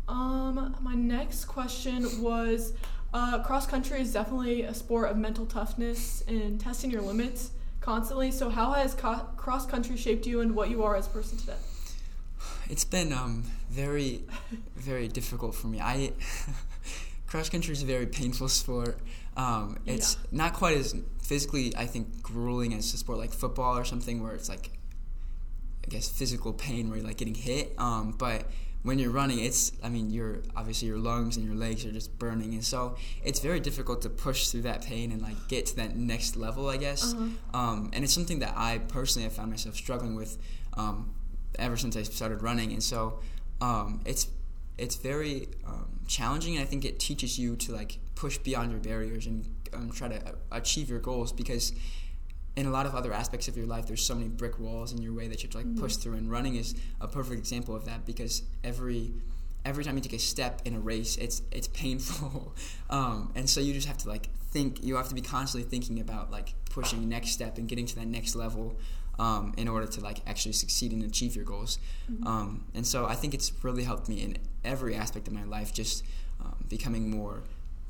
Um, 0.09 0.75
my 0.81 0.95
next 0.95 1.45
question 1.45 2.23
was, 2.23 2.73
uh, 3.13 3.43
cross 3.43 3.67
country 3.67 4.01
is 4.01 4.13
definitely 4.13 4.63
a 4.63 4.75
sport 4.75 5.11
of 5.11 5.17
mental 5.17 5.47
toughness 5.47 6.23
and 6.27 6.59
testing 6.61 6.91
your 6.91 7.03
limits 7.03 7.51
constantly. 7.81 8.31
So 8.31 8.49
how 8.49 8.73
has 8.73 8.95
co- 8.95 9.27
cross 9.37 9.67
country 9.67 9.97
shaped 9.97 10.27
you 10.27 10.41
and 10.41 10.55
what 10.55 10.71
you 10.71 10.83
are 10.83 10.97
as 10.97 11.07
a 11.07 11.11
person 11.11 11.39
today? 11.39 11.57
It's 12.71 12.85
been 12.85 13.13
um, 13.13 13.45
very, 13.71 14.25
very 14.77 15.09
difficult 15.09 15.55
for 15.55 15.67
me. 15.69 15.81
I 15.81 16.13
cross 17.27 17.49
country 17.49 17.73
is 17.73 17.83
a 17.83 17.87
very 17.87 18.07
painful 18.07 18.49
sport. 18.49 18.99
Um, 19.37 19.79
it's 19.87 20.15
Yeah. 20.15 20.39
not 20.39 20.55
quite 20.55 20.77
as 20.79 20.95
physically, 21.23 21.75
I 21.77 21.87
think, 21.87 22.23
grueling 22.23 22.75
as 22.75 22.93
a 22.95 22.99
sport 22.99 23.19
like 23.19 23.33
football 23.33 23.77
or 23.79 23.85
something 23.85 24.23
where 24.23 24.33
it's 24.33 24.49
like, 24.49 24.71
I 25.85 25.89
guess, 25.89 26.09
physical 26.09 26.53
pain 26.53 26.89
where 26.89 26.99
you're 26.99 27.07
like 27.07 27.17
getting 27.19 27.35
hit. 27.35 27.75
Um, 27.79 28.15
but 28.19 28.45
when 28.83 28.99
you're 28.99 29.11
running, 29.11 29.41
it's, 29.41 29.73
I 29.83 29.89
mean, 29.89 30.11
you're 30.11 30.39
obviously 30.57 30.89
your 30.89 30.99
lungs 30.99 31.37
and 31.37 31.45
your 31.45 31.55
legs 31.55 31.85
are 31.85 31.93
just 31.93 32.19
burning, 32.19 32.55
and 32.55 32.65
so 32.65 32.97
it's 33.25 33.41
very 33.41 33.61
difficult 33.61 34.03
to 34.03 34.09
push 34.09 34.49
through 34.49 34.63
that 34.63 34.85
pain 34.85 35.11
and 35.13 35.21
like 35.21 35.49
get 35.49 35.67
to 35.67 35.77
that 35.77 35.97
next 35.97 36.37
level, 36.37 36.69
I 36.69 36.77
guess. 36.77 37.13
Uh-huh. 37.13 37.59
Um, 37.59 37.91
and 37.93 38.05
it's 38.05 38.13
something 38.13 38.39
that 38.39 38.55
I 38.57 38.79
personally 38.79 39.25
have 39.25 39.33
found 39.33 39.51
myself 39.51 39.75
struggling 39.75 40.15
with 40.15 40.39
um, 40.77 41.13
ever 41.59 41.77
since 41.77 41.97
I 41.97 42.03
started 42.03 42.43
running, 42.43 42.73
and 42.73 42.83
so 42.83 43.21
um, 43.61 44.01
it's 44.05 44.29
it's 44.79 44.95
very 44.95 45.49
um, 45.67 46.01
challenging, 46.07 46.55
and 46.55 46.63
I 46.63 46.67
think 46.67 46.85
it 46.85 47.01
teaches 47.01 47.39
you 47.39 47.57
to 47.57 47.73
like 47.73 47.99
push 48.15 48.39
beyond 48.39 48.71
your 48.71 48.81
barriers 48.81 49.27
and 49.27 49.45
um, 49.75 49.91
try 49.91 50.09
to 50.09 50.35
achieve 50.53 50.89
your 50.89 51.01
goals 51.01 51.33
because 51.33 51.73
in 52.59 52.67
a 52.67 52.71
lot 52.71 52.87
of 52.87 52.95
other 52.95 53.13
aspects 53.13 53.47
of 53.49 53.57
your 53.57 53.67
life, 53.75 53.87
there's 53.87 54.05
so 54.11 54.15
many 54.15 54.29
brick 54.29 54.59
walls 54.59 54.93
in 54.93 54.99
your 55.01 55.15
way 55.19 55.27
that 55.29 55.39
you 55.43 55.47
have 55.49 55.53
to 55.57 55.59
like 55.63 55.77
push 55.77 55.95
Mhm. 55.95 56.01
through, 56.01 56.17
and 56.21 56.27
running 56.37 56.55
is 56.63 56.75
a 57.01 57.09
perfect 57.19 57.39
example 57.39 57.75
of 57.79 57.85
that 57.85 58.01
because 58.05 58.43
every 58.65 59.13
every 59.65 59.85
time 59.85 59.95
you 59.97 60.01
take 60.09 60.13
a 60.15 60.19
step 60.19 60.55
in 60.65 60.75
a 60.75 60.81
race, 60.93 61.17
it's 61.25 61.43
it's 61.59 61.69
painful, 61.69 62.55
um, 62.91 63.31
and 63.37 63.49
so 63.53 63.61
you 63.61 63.73
just 63.73 63.87
have 63.93 63.99
to 64.05 64.09
like 64.09 64.29
think. 64.55 64.71
You 64.83 64.97
have 64.97 65.09
to 65.09 65.15
be 65.15 65.21
constantly 65.37 65.69
thinking 65.75 66.01
about 66.01 66.31
like 66.39 66.49
pushing 66.77 67.09
next 67.09 67.31
step 67.31 67.59
and 67.59 67.69
getting 67.69 67.87
to 67.87 67.95
that 68.01 68.07
next 68.19 68.35
level 68.35 68.67
um, 69.19 69.53
in 69.57 69.67
order 69.69 69.87
to 69.87 70.01
like 70.01 70.19
actually 70.27 70.53
succeed 70.65 70.91
and 70.93 71.03
achieve 71.03 71.33
your 71.37 71.45
goals. 71.45 71.79
Mhm. 72.11 72.27
Um, 72.27 72.65
and 72.75 72.85
so 72.87 72.99
I 73.07 73.15
think 73.21 73.35
it's 73.35 73.53
really 73.65 73.85
helped 73.85 74.09
me 74.09 74.17
in 74.27 74.39
every 74.65 74.95
aspect 74.95 75.27
of 75.29 75.35
my 75.35 75.45
life, 75.45 75.73
just 75.73 76.03
um, 76.41 76.57
becoming 76.69 77.11
more 77.11 77.43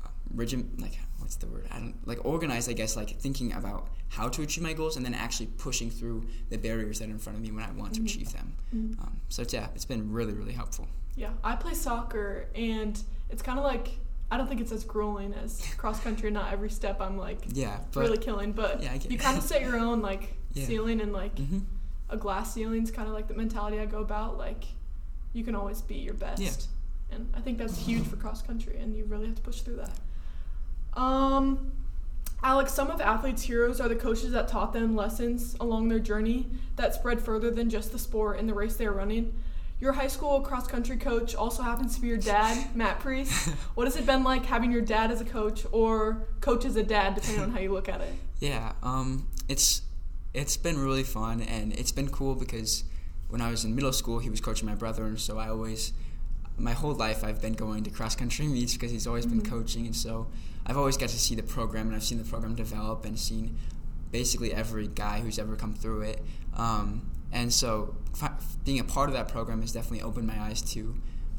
uh, 0.05 0.09
rigid, 0.41 0.79
like 0.81 0.97
what's 1.29 1.35
the 1.35 1.45
word? 1.45 1.67
I 1.71 1.77
don't 1.77 2.07
like 2.07 2.25
organized. 2.25 2.67
I 2.71 2.73
guess 2.73 2.95
like 2.95 3.19
thinking 3.19 3.53
about 3.53 3.87
how 4.07 4.27
to 4.29 4.41
achieve 4.41 4.63
my 4.63 4.73
goals 4.73 4.97
and 4.97 5.05
then 5.05 5.13
actually 5.13 5.45
pushing 5.45 5.91
through 5.91 6.25
the 6.49 6.57
barriers 6.57 6.97
that 6.97 7.07
are 7.07 7.11
in 7.11 7.19
front 7.19 7.37
of 7.37 7.43
me 7.43 7.51
when 7.51 7.63
I 7.63 7.69
want 7.71 7.93
to 7.93 8.01
Mhm. 8.01 8.05
achieve 8.05 8.33
them. 8.33 8.53
Mhm. 8.75 8.99
Um, 8.99 9.21
so 9.29 9.43
it's, 9.43 9.53
yeah, 9.53 9.67
it's 9.75 9.85
been 9.85 10.11
really 10.11 10.33
really 10.33 10.53
helpful. 10.53 10.87
Yeah, 11.15 11.29
I 11.43 11.55
play 11.55 11.75
soccer, 11.75 12.47
and 12.55 12.99
it's 13.29 13.43
kind 13.43 13.59
of 13.59 13.63
like 13.63 13.99
I 14.31 14.37
don't 14.37 14.47
think 14.47 14.59
it's 14.61 14.71
as 14.71 14.83
grueling 14.83 15.33
as 15.35 15.61
cross 15.77 15.99
country. 15.99 16.29
And 16.29 16.33
not 16.35 16.51
every 16.51 16.71
step 16.71 16.99
I'm 16.99 17.15
like 17.17 17.41
Yeah, 17.53 17.77
but 17.91 17.99
really 18.01 18.17
killing, 18.17 18.51
but 18.53 18.81
Yeah, 18.81 18.93
I 18.93 18.97
get 18.97 19.11
you 19.11 19.19
kind 19.19 19.37
of 19.37 19.43
set 19.43 19.61
your 19.61 19.77
own 19.77 20.01
like 20.01 20.33
Yeah. 20.53 20.65
ceiling, 20.65 20.99
and 20.99 21.13
like 21.13 21.35
Mhm. 21.35 21.61
a 22.09 22.17
glass 22.17 22.55
ceiling's 22.55 22.89
kind 22.89 23.07
of 23.07 23.13
like 23.13 23.27
the 23.27 23.35
mentality 23.35 23.79
I 23.79 23.85
go 23.85 23.99
about. 23.99 24.35
Like 24.39 24.63
you 25.33 25.43
can 25.43 25.53
always 25.53 25.79
be 25.83 25.97
your 25.97 26.15
best, 26.15 26.41
Yeah. 26.41 27.15
and 27.15 27.29
I 27.35 27.41
think 27.41 27.59
that's 27.59 27.77
huge 27.77 28.07
for 28.07 28.15
cross 28.15 28.41
country, 28.41 28.77
and 28.79 28.95
you 28.95 29.05
really 29.05 29.27
have 29.27 29.35
to 29.35 29.43
push 29.43 29.61
through 29.61 29.75
that. 29.75 29.91
Um, 30.93 31.71
Alex, 32.41 32.73
some 32.73 32.89
of 32.89 33.01
athletes' 33.01 33.41
heroes 33.43 33.81
are 33.81 33.89
the 33.89 33.95
coaches 33.95 34.31
that 34.31 34.47
taught 34.47 34.71
them 34.73 34.95
lessons 34.95 35.55
along 35.59 35.89
their 35.89 35.99
journey 35.99 36.47
that 36.77 36.93
spread 36.93 37.21
further 37.21 37.51
than 37.51 37.69
just 37.69 37.91
the 37.91 37.99
sport 37.99 38.39
and 38.39 38.47
the 38.47 38.53
race 38.53 38.75
they 38.77 38.85
are 38.85 38.93
running. 38.93 39.33
Your 39.81 39.93
high 39.93 40.07
school 40.07 40.41
cross 40.41 40.67
country 40.67 40.97
coach 40.97 41.35
also 41.35 41.63
happens 41.63 41.95
to 41.95 42.01
be 42.01 42.07
your 42.07 42.17
dad, 42.17 42.67
Matt 42.75 42.99
Pries. 42.99 43.31
What 43.75 43.87
has 43.87 43.95
it 43.95 44.05
been 44.05 44.23
like 44.23 44.45
having 44.45 44.71
your 44.71 44.81
dad 44.81 45.11
as 45.11 45.21
a 45.21 45.25
coach 45.25 45.65
or 45.71 46.27
coach 46.41 46.65
as 46.65 46.75
a 46.75 46.83
dad, 46.83 47.15
depending 47.15 47.43
on 47.43 47.51
how 47.51 47.59
you 47.59 47.71
look 47.71 47.87
at 47.89 48.01
it? 48.01 48.13
Yeah, 48.39 48.73
um, 48.83 49.27
it's 49.47 49.81
it's 50.33 50.57
been 50.57 50.77
really 50.77 51.03
fun, 51.03 51.41
and 51.41 51.73
it's 51.73 51.91
been 51.91 52.09
cool 52.09 52.35
because 52.35 52.83
when 53.29 53.41
I 53.41 53.49
was 53.51 53.65
in 53.65 53.73
middle 53.75 53.91
school, 53.93 54.19
he 54.19 54.29
was 54.29 54.39
coaching 54.41 54.67
my 54.67 54.75
brother, 54.75 55.03
and 55.05 55.19
so 55.19 55.37
I 55.39 55.49
always, 55.49 55.91
my 56.57 56.73
whole 56.73 56.93
life, 56.93 57.23
I've 57.23 57.41
been 57.41 57.53
going 57.53 57.83
to 57.85 57.89
cross 57.89 58.15
country 58.15 58.47
meets 58.47 58.73
because 58.73 58.91
he's 58.91 59.07
always 59.07 59.25
Mhm. 59.25 59.29
been 59.29 59.41
coaching, 59.43 59.85
and 59.85 59.95
so 59.95 60.27
I've 60.69 60.77
always 60.77 60.95
got 60.97 61.09
to 61.09 61.19
see 61.19 61.35
the 61.35 61.43
program, 61.43 61.87
and 61.87 61.95
I've 61.95 62.03
seen 62.03 62.17
the 62.19 62.23
program 62.29 62.55
develop, 62.55 63.03
and 63.05 63.19
seen 63.19 63.57
basically 64.11 64.53
every 64.53 64.87
guy 64.87 65.19
who's 65.19 65.37
ever 65.39 65.55
come 65.55 65.73
through 65.73 66.01
it. 66.01 66.23
Um, 66.55 67.09
and 67.31 67.51
so 67.53 67.95
fi- 68.15 68.33
being 68.65 68.79
a 68.79 68.83
part 68.83 69.09
of 69.09 69.15
that 69.15 69.27
program 69.27 69.61
has 69.61 69.71
definitely 69.71 70.01
opened 70.01 70.27
my 70.27 70.39
eyes 70.39 70.61
to 70.73 70.95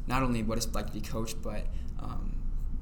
not 0.07 0.21
only 0.23 0.43
what 0.43 0.57
it's 0.57 0.73
like 0.73 0.87
to 0.87 0.93
be 0.93 1.01
coached, 1.01 1.41
but 1.41 1.65
um, 1.99 2.35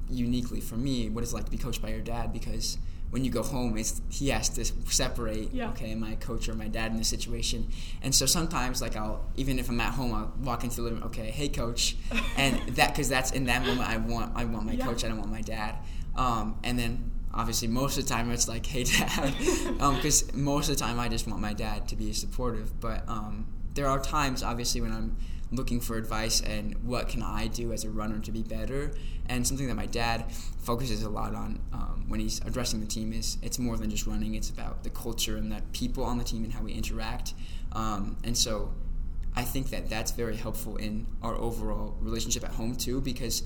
uniquely 0.08 0.60
for 0.60 0.76
me, 0.76 1.08
what 1.08 1.22
it's 1.24 1.32
like 1.32 1.44
to 1.44 1.50
be 1.50 1.56
coached 1.58 1.82
by 1.82 1.88
your 1.90 2.00
dad 2.00 2.32
because 2.32 2.78
when 3.10 3.24
you 3.24 3.30
go 3.32 3.42
home, 3.42 3.76
it's 3.76 4.00
he 4.08 4.28
has 4.28 4.48
to 4.50 4.64
separate. 4.64 5.52
Yeah. 5.52 5.70
Okay, 5.70 5.96
my 5.96 6.14
coach 6.16 6.48
or 6.48 6.54
my 6.54 6.68
dad 6.68 6.92
in 6.92 6.96
this 6.98 7.08
situation, 7.08 7.68
and 8.02 8.14
so 8.14 8.24
sometimes 8.26 8.80
like 8.80 8.94
I'll 8.96 9.24
even 9.36 9.58
if 9.58 9.68
I'm 9.68 9.80
at 9.80 9.94
home, 9.94 10.14
I'll 10.14 10.32
walk 10.44 10.62
into 10.62 10.76
the 10.76 10.82
living 10.82 10.98
room. 11.00 11.08
Okay, 11.08 11.32
hey 11.32 11.48
coach, 11.48 11.96
and 12.36 12.56
that 12.76 12.92
because 12.92 13.08
that's 13.08 13.32
in 13.32 13.46
that 13.46 13.66
moment 13.66 13.88
I 13.88 13.96
want 13.96 14.32
I 14.36 14.44
want 14.44 14.64
my 14.66 14.72
Yeah. 14.74 14.84
coach, 14.86 15.04
I 15.04 15.08
don't 15.08 15.18
want 15.18 15.32
my 15.32 15.40
dad, 15.42 15.74
um, 16.16 16.58
and 16.64 16.78
then. 16.78 17.12
Obviously, 17.32 17.68
most 17.68 17.96
of 17.96 18.08
the 18.08 18.12
time 18.12 18.28
it's 18.32 18.48
like, 18.48 18.66
"Hey, 18.74 18.82
dad," 18.82 19.32
because 19.78 20.34
most 20.34 20.68
of 20.68 20.76
the 20.76 20.80
time 20.84 20.98
I 20.98 21.08
just 21.08 21.28
want 21.28 21.40
my 21.40 21.52
dad 21.52 21.86
to 21.90 21.94
be 21.94 22.12
supportive. 22.12 22.80
But 22.80 23.08
um, 23.08 23.46
there 23.74 23.86
are 23.86 24.00
times, 24.00 24.42
obviously, 24.42 24.80
when 24.80 24.90
I'm 24.90 25.16
looking 25.52 25.80
for 25.80 25.96
advice 25.96 26.40
and 26.40 26.74
what 26.84 27.08
can 27.08 27.22
I 27.22 27.48
do 27.48 27.72
as 27.72 27.84
a 27.84 27.90
runner 27.90 28.18
to 28.20 28.32
be 28.32 28.42
better. 28.42 28.92
And 29.28 29.46
something 29.46 29.66
that 29.68 29.74
my 29.74 29.86
dad 29.86 30.32
focuses 30.62 31.02
a 31.02 31.08
lot 31.08 31.34
on 31.34 31.60
um, 31.72 32.04
when 32.08 32.20
he's 32.20 32.40
addressing 32.44 32.80
the 32.80 32.86
team 32.86 33.12
is 33.12 33.38
it's 33.42 33.58
more 33.58 33.76
than 33.76 33.90
just 33.90 34.06
running. 34.06 34.34
It's 34.34 34.50
about 34.50 34.84
the 34.84 34.90
culture 34.90 35.36
and 35.36 35.50
the 35.50 35.62
people 35.72 36.04
on 36.04 36.18
the 36.18 36.24
team 36.24 36.44
and 36.44 36.52
how 36.52 36.62
we 36.62 36.72
interact. 36.72 37.34
Um, 37.72 38.16
and 38.24 38.36
so 38.36 38.72
I 39.34 39.42
think 39.42 39.70
that 39.70 39.88
that's 39.88 40.10
very 40.12 40.36
helpful 40.36 40.76
in 40.76 41.06
our 41.22 41.34
overall 41.36 41.96
relationship 42.00 42.44
at 42.44 42.50
home 42.50 42.74
too, 42.74 43.00
because 43.00 43.42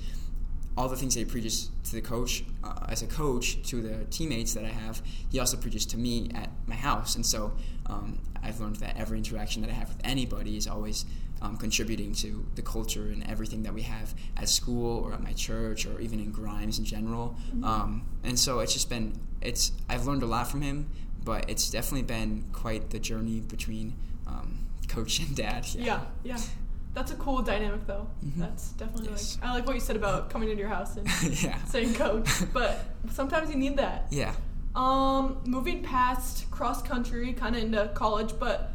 all 0.77 0.89
the 0.89 0.97
things 0.97 1.15
that 1.15 1.21
he 1.21 1.27
preaches 1.27 1.71
to 1.85 1.93
the 1.93 2.01
coach, 2.01 2.45
uh, 2.65 2.87
as 2.89 3.03
a 3.03 3.07
coach, 3.07 3.63
to 3.69 3.81
the 3.81 4.05
teammates 4.07 4.55
that 4.55 4.65
I 4.65 4.69
have, 4.69 5.03
he 5.31 5.39
also 5.39 5.57
preaches 5.57 5.87
to 5.87 5.97
me 5.97 6.31
at 6.35 6.51
my 6.67 6.75
house. 6.75 7.15
And 7.15 7.25
so 7.25 7.53
um, 7.87 8.19
I've 8.43 8.61
learned 8.61 8.77
that 8.77 8.97
every 8.97 9.19
interaction 9.19 9.63
that 9.63 9.71
I 9.71 9.75
have 9.75 9.89
with 9.89 10.01
anybody 10.05 10.57
is 10.57 10.67
always 10.67 11.05
um, 11.43 11.57
contributing 11.57 12.13
to 12.15 12.45
the 12.55 12.63
culture 12.63 13.05
and 13.05 13.25
everything 13.29 13.63
that 13.65 13.75
we 13.75 13.83
have 13.83 14.15
at 14.37 14.49
school 14.49 15.01
or 15.05 15.13
at 15.13 15.23
my 15.23 15.33
church 15.33 15.87
or 15.87 16.01
even 16.01 16.19
in 16.19 16.33
Grimes 16.33 16.79
in 16.79 16.85
general. 16.85 17.37
Um, 17.63 18.05
and 18.25 18.39
so 18.39 18.61
it's 18.61 18.73
just 18.73 18.89
been, 18.89 19.13
it's 19.43 19.73
I've 19.89 20.07
learned 20.07 20.23
a 20.23 20.27
lot 20.27 20.49
from 20.49 20.63
him, 20.63 20.89
but 21.23 21.49
it's 21.49 21.71
definitely 21.71 22.03
been 22.03 22.45
quite 22.53 22.91
the 22.91 22.99
journey 22.99 23.41
between 23.41 23.95
um, 24.27 24.67
coach 24.89 25.21
and 25.21 25.37
dad. 25.37 25.67
Yeah, 25.75 26.01
yeah. 26.23 26.39
That's 26.95 27.11
a 27.11 27.17
cool 27.17 27.43
dynamic, 27.43 27.87
though. 27.87 28.07
Mhm. 28.25 28.37
That's 28.39 28.69
definitely 28.73 29.11
Yes. 29.11 29.37
like 29.43 29.51
I 29.51 29.55
like 29.55 29.67
what 29.67 29.75
you 29.75 29.81
said 29.81 29.97
about 29.97 30.31
coming 30.31 30.49
into 30.49 30.61
your 30.61 30.69
house 30.71 30.97
and 30.97 31.07
yeah. 31.43 31.63
saying 31.65 31.95
coach, 31.95 32.29
but 32.53 32.85
sometimes 33.11 33.51
you 33.51 33.57
need 33.57 33.77
that. 33.77 34.07
Yeah. 34.11 34.35
Um, 34.77 35.39
moving 35.45 35.83
past 35.83 36.51
cross 36.51 36.83
country, 36.83 37.33
kind 37.33 37.55
of 37.57 37.63
into 37.63 37.91
college, 37.95 38.35
but 38.39 38.73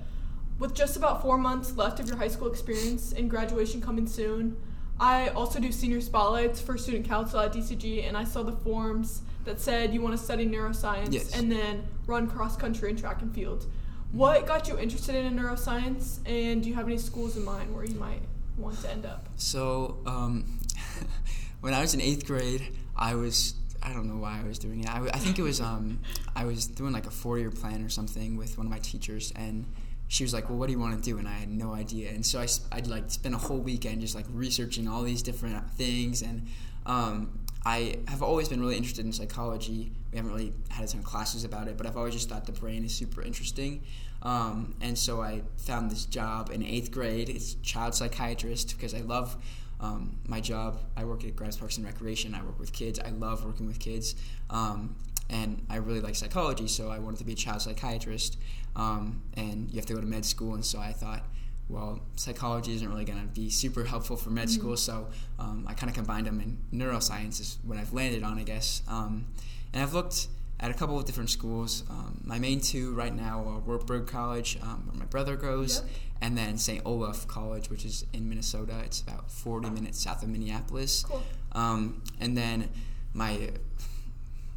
with 0.57 0.73
just 0.73 0.97
about 0.97 1.21
four 1.21 1.37
months 1.37 1.75
left 1.77 1.99
of 1.99 2.07
your 2.07 2.17
high 2.17 2.27
school 2.27 2.49
experience 2.49 3.13
and 3.13 3.29
graduation 3.29 3.81
coming 3.81 4.07
soon, 4.07 4.57
I 4.99 5.29
also 5.29 5.59
do 5.59 5.71
senior 5.71 6.01
spotlights 6.01 6.59
for 6.59 6.77
student 6.77 7.07
council 7.07 7.39
at 7.39 7.53
DCG, 7.53 8.05
and 8.05 8.17
I 8.17 8.25
saw 8.25 8.43
the 8.43 8.51
forms 8.51 9.21
that 9.45 9.59
said 9.61 9.93
you 9.93 10.01
want 10.01 10.17
to 10.17 10.21
study 10.21 10.45
neuroscience 10.45 11.13
Yes. 11.13 11.33
and 11.33 11.49
then 11.49 11.83
run 12.05 12.27
cross 12.27 12.57
country 12.57 12.89
and 12.89 12.99
track 12.99 13.21
and 13.21 13.33
field. 13.33 13.65
What 14.11 14.47
got 14.47 14.67
you 14.67 14.77
interested 14.77 15.15
in 15.15 15.37
neuroscience, 15.37 16.19
and 16.25 16.63
do 16.63 16.69
you 16.69 16.75
have 16.75 16.87
any 16.87 16.97
schools 16.97 17.37
in 17.37 17.45
mind 17.45 17.73
where 17.75 17.85
you 17.85 17.95
might 17.95 18.21
want 18.57 18.81
to 18.81 18.89
end 18.89 19.05
up? 19.05 19.27
So, 19.37 19.99
um, 20.05 20.59
when 21.61 21.73
I 21.75 21.81
was 21.81 21.93
in 21.93 22.01
eighth 22.01 22.25
grade, 22.25 22.75
I 22.95 23.13
was 23.13 23.53
I 23.81 23.93
don't 23.93 24.07
know 24.07 24.17
why 24.17 24.39
I 24.43 24.47
was 24.47 24.59
doing 24.59 24.81
it. 24.81 24.89
I 24.89 24.99
think 25.19 25.39
it 25.39 25.43
was 25.43 25.61
um, 25.61 25.99
I 26.35 26.45
was 26.45 26.67
doing 26.67 26.91
like 26.91 27.05
a 27.05 27.11
four 27.11 27.37
year 27.37 27.51
plan 27.51 27.83
or 27.83 27.89
something 27.89 28.35
with 28.35 28.57
one 28.57 28.67
of 28.67 28.71
my 28.71 28.79
teachers, 28.79 29.31
and 29.35 29.65
she 30.07 30.23
was 30.23 30.33
like, 30.33 30.49
"Well, 30.49 30.57
what 30.57 30.67
do 30.67 30.73
you 30.73 30.79
want 30.79 31.01
to 31.01 31.01
do?" 31.01 31.17
And 31.17 31.27
I 31.27 31.33
had 31.33 31.49
no 31.49 31.73
idea. 31.73 32.09
And 32.09 32.25
so 32.25 32.43
I'd 32.71 32.87
like 32.87 33.09
spend 33.11 33.35
a 33.35 33.37
whole 33.37 33.59
weekend 33.59 34.01
just 34.01 34.15
like 34.15 34.25
researching 34.33 34.87
all 34.87 35.03
these 35.03 35.21
different 35.21 35.69
things, 35.71 36.21
and 36.21 36.47
um, 36.85 37.39
I 37.65 37.99
have 38.07 38.23
always 38.23 38.47
been 38.47 38.61
really 38.61 38.77
interested 38.77 39.05
in 39.05 39.11
psychology. 39.11 39.91
We 40.11 40.17
haven't 40.17 40.31
really 40.31 40.53
had 40.69 40.85
a 40.85 40.87
ton 40.87 40.99
of 40.99 41.05
classes 41.05 41.43
about 41.43 41.67
it, 41.67 41.77
but 41.77 41.85
I've 41.85 41.97
always 41.97 42.13
just 42.13 42.29
thought 42.29 42.45
the 42.45 42.51
brain 42.53 42.85
is 42.85 42.93
super 42.93 43.21
interesting. 43.21 43.83
Um, 44.21 44.75
and 44.81 44.97
so 44.97 45.21
I 45.21 45.41
found 45.57 45.91
this 45.91 46.05
job 46.05 46.51
in 46.51 46.63
eighth 46.63 46.91
grade. 46.91 47.29
It's 47.29 47.55
child 47.55 47.95
psychiatrist 47.95 48.75
because 48.75 48.93
I 48.93 49.01
love 49.01 49.35
um, 49.79 50.17
my 50.27 50.39
job. 50.39 50.79
I 50.95 51.03
work 51.05 51.23
at 51.25 51.35
Grimes 51.35 51.57
Parks 51.57 51.77
and 51.77 51.85
Recreation. 51.85 52.33
I 52.33 52.43
work 52.43 52.59
with 52.59 52.73
kids. 52.73 52.99
I 52.99 53.09
love 53.09 53.45
working 53.45 53.67
with 53.67 53.79
kids. 53.79 54.15
Um, 54.49 54.95
and 55.29 55.65
I 55.69 55.77
really 55.77 56.01
like 56.01 56.15
psychology, 56.15 56.67
so 56.67 56.89
I 56.89 56.99
wanted 56.99 57.17
to 57.17 57.23
be 57.23 57.33
a 57.33 57.35
child 57.35 57.61
psychiatrist. 57.61 58.37
Um, 58.75 59.21
and 59.35 59.69
you 59.69 59.75
have 59.75 59.85
to 59.87 59.93
go 59.93 60.01
to 60.01 60.07
med 60.07 60.25
school, 60.25 60.55
and 60.55 60.65
so 60.65 60.79
I 60.79 60.91
thought, 60.91 61.23
well, 61.69 61.99
psychology 62.15 62.73
isn't 62.73 62.89
really 62.89 63.05
going 63.05 63.21
to 63.21 63.27
be 63.27 63.49
super 63.49 63.83
helpful 63.85 64.17
for 64.17 64.29
med 64.31 64.49
school, 64.49 64.75
so 64.75 65.07
um, 65.37 65.65
I 65.67 65.73
kind 65.73 65.89
of 65.89 65.95
combined 65.95 66.25
them, 66.27 66.39
and 66.39 66.57
neuroscience 66.73 67.39
is 67.39 67.57
what 67.63 67.77
I've 67.77 67.93
landed 67.93 68.23
on, 68.23 68.37
I 68.39 68.43
guess. 68.43 68.81
Um, 68.87 69.25
and 69.73 69.83
I've 69.83 69.93
looked 69.93 70.27
at 70.59 70.71
a 70.71 70.73
couple 70.73 70.97
of 70.99 71.05
different 71.05 71.29
schools. 71.29 71.83
Um, 71.89 72.19
my 72.25 72.37
main 72.39 72.59
two 72.59 72.93
right 72.93 73.15
now 73.15 73.45
are 73.47 73.59
Wartburg 73.59 74.07
College, 74.07 74.57
um, 74.61 74.87
where 74.87 74.99
my 74.99 75.05
brother 75.05 75.35
goes, 75.35 75.79
Yep. 75.81 75.89
and 76.21 76.37
then 76.37 76.57
St. 76.57 76.81
Olaf 76.85 77.27
College, 77.27 77.69
which 77.69 77.85
is 77.85 78.05
in 78.13 78.27
Minnesota. 78.27 78.81
It's 78.83 78.99
about 79.01 79.31
40 79.31 79.69
minutes 79.69 80.01
south 80.03 80.23
of 80.23 80.29
Minneapolis. 80.29 81.03
Cool. 81.03 81.23
Um, 81.53 82.01
and 82.19 82.35
then 82.37 82.69
my 83.13 83.51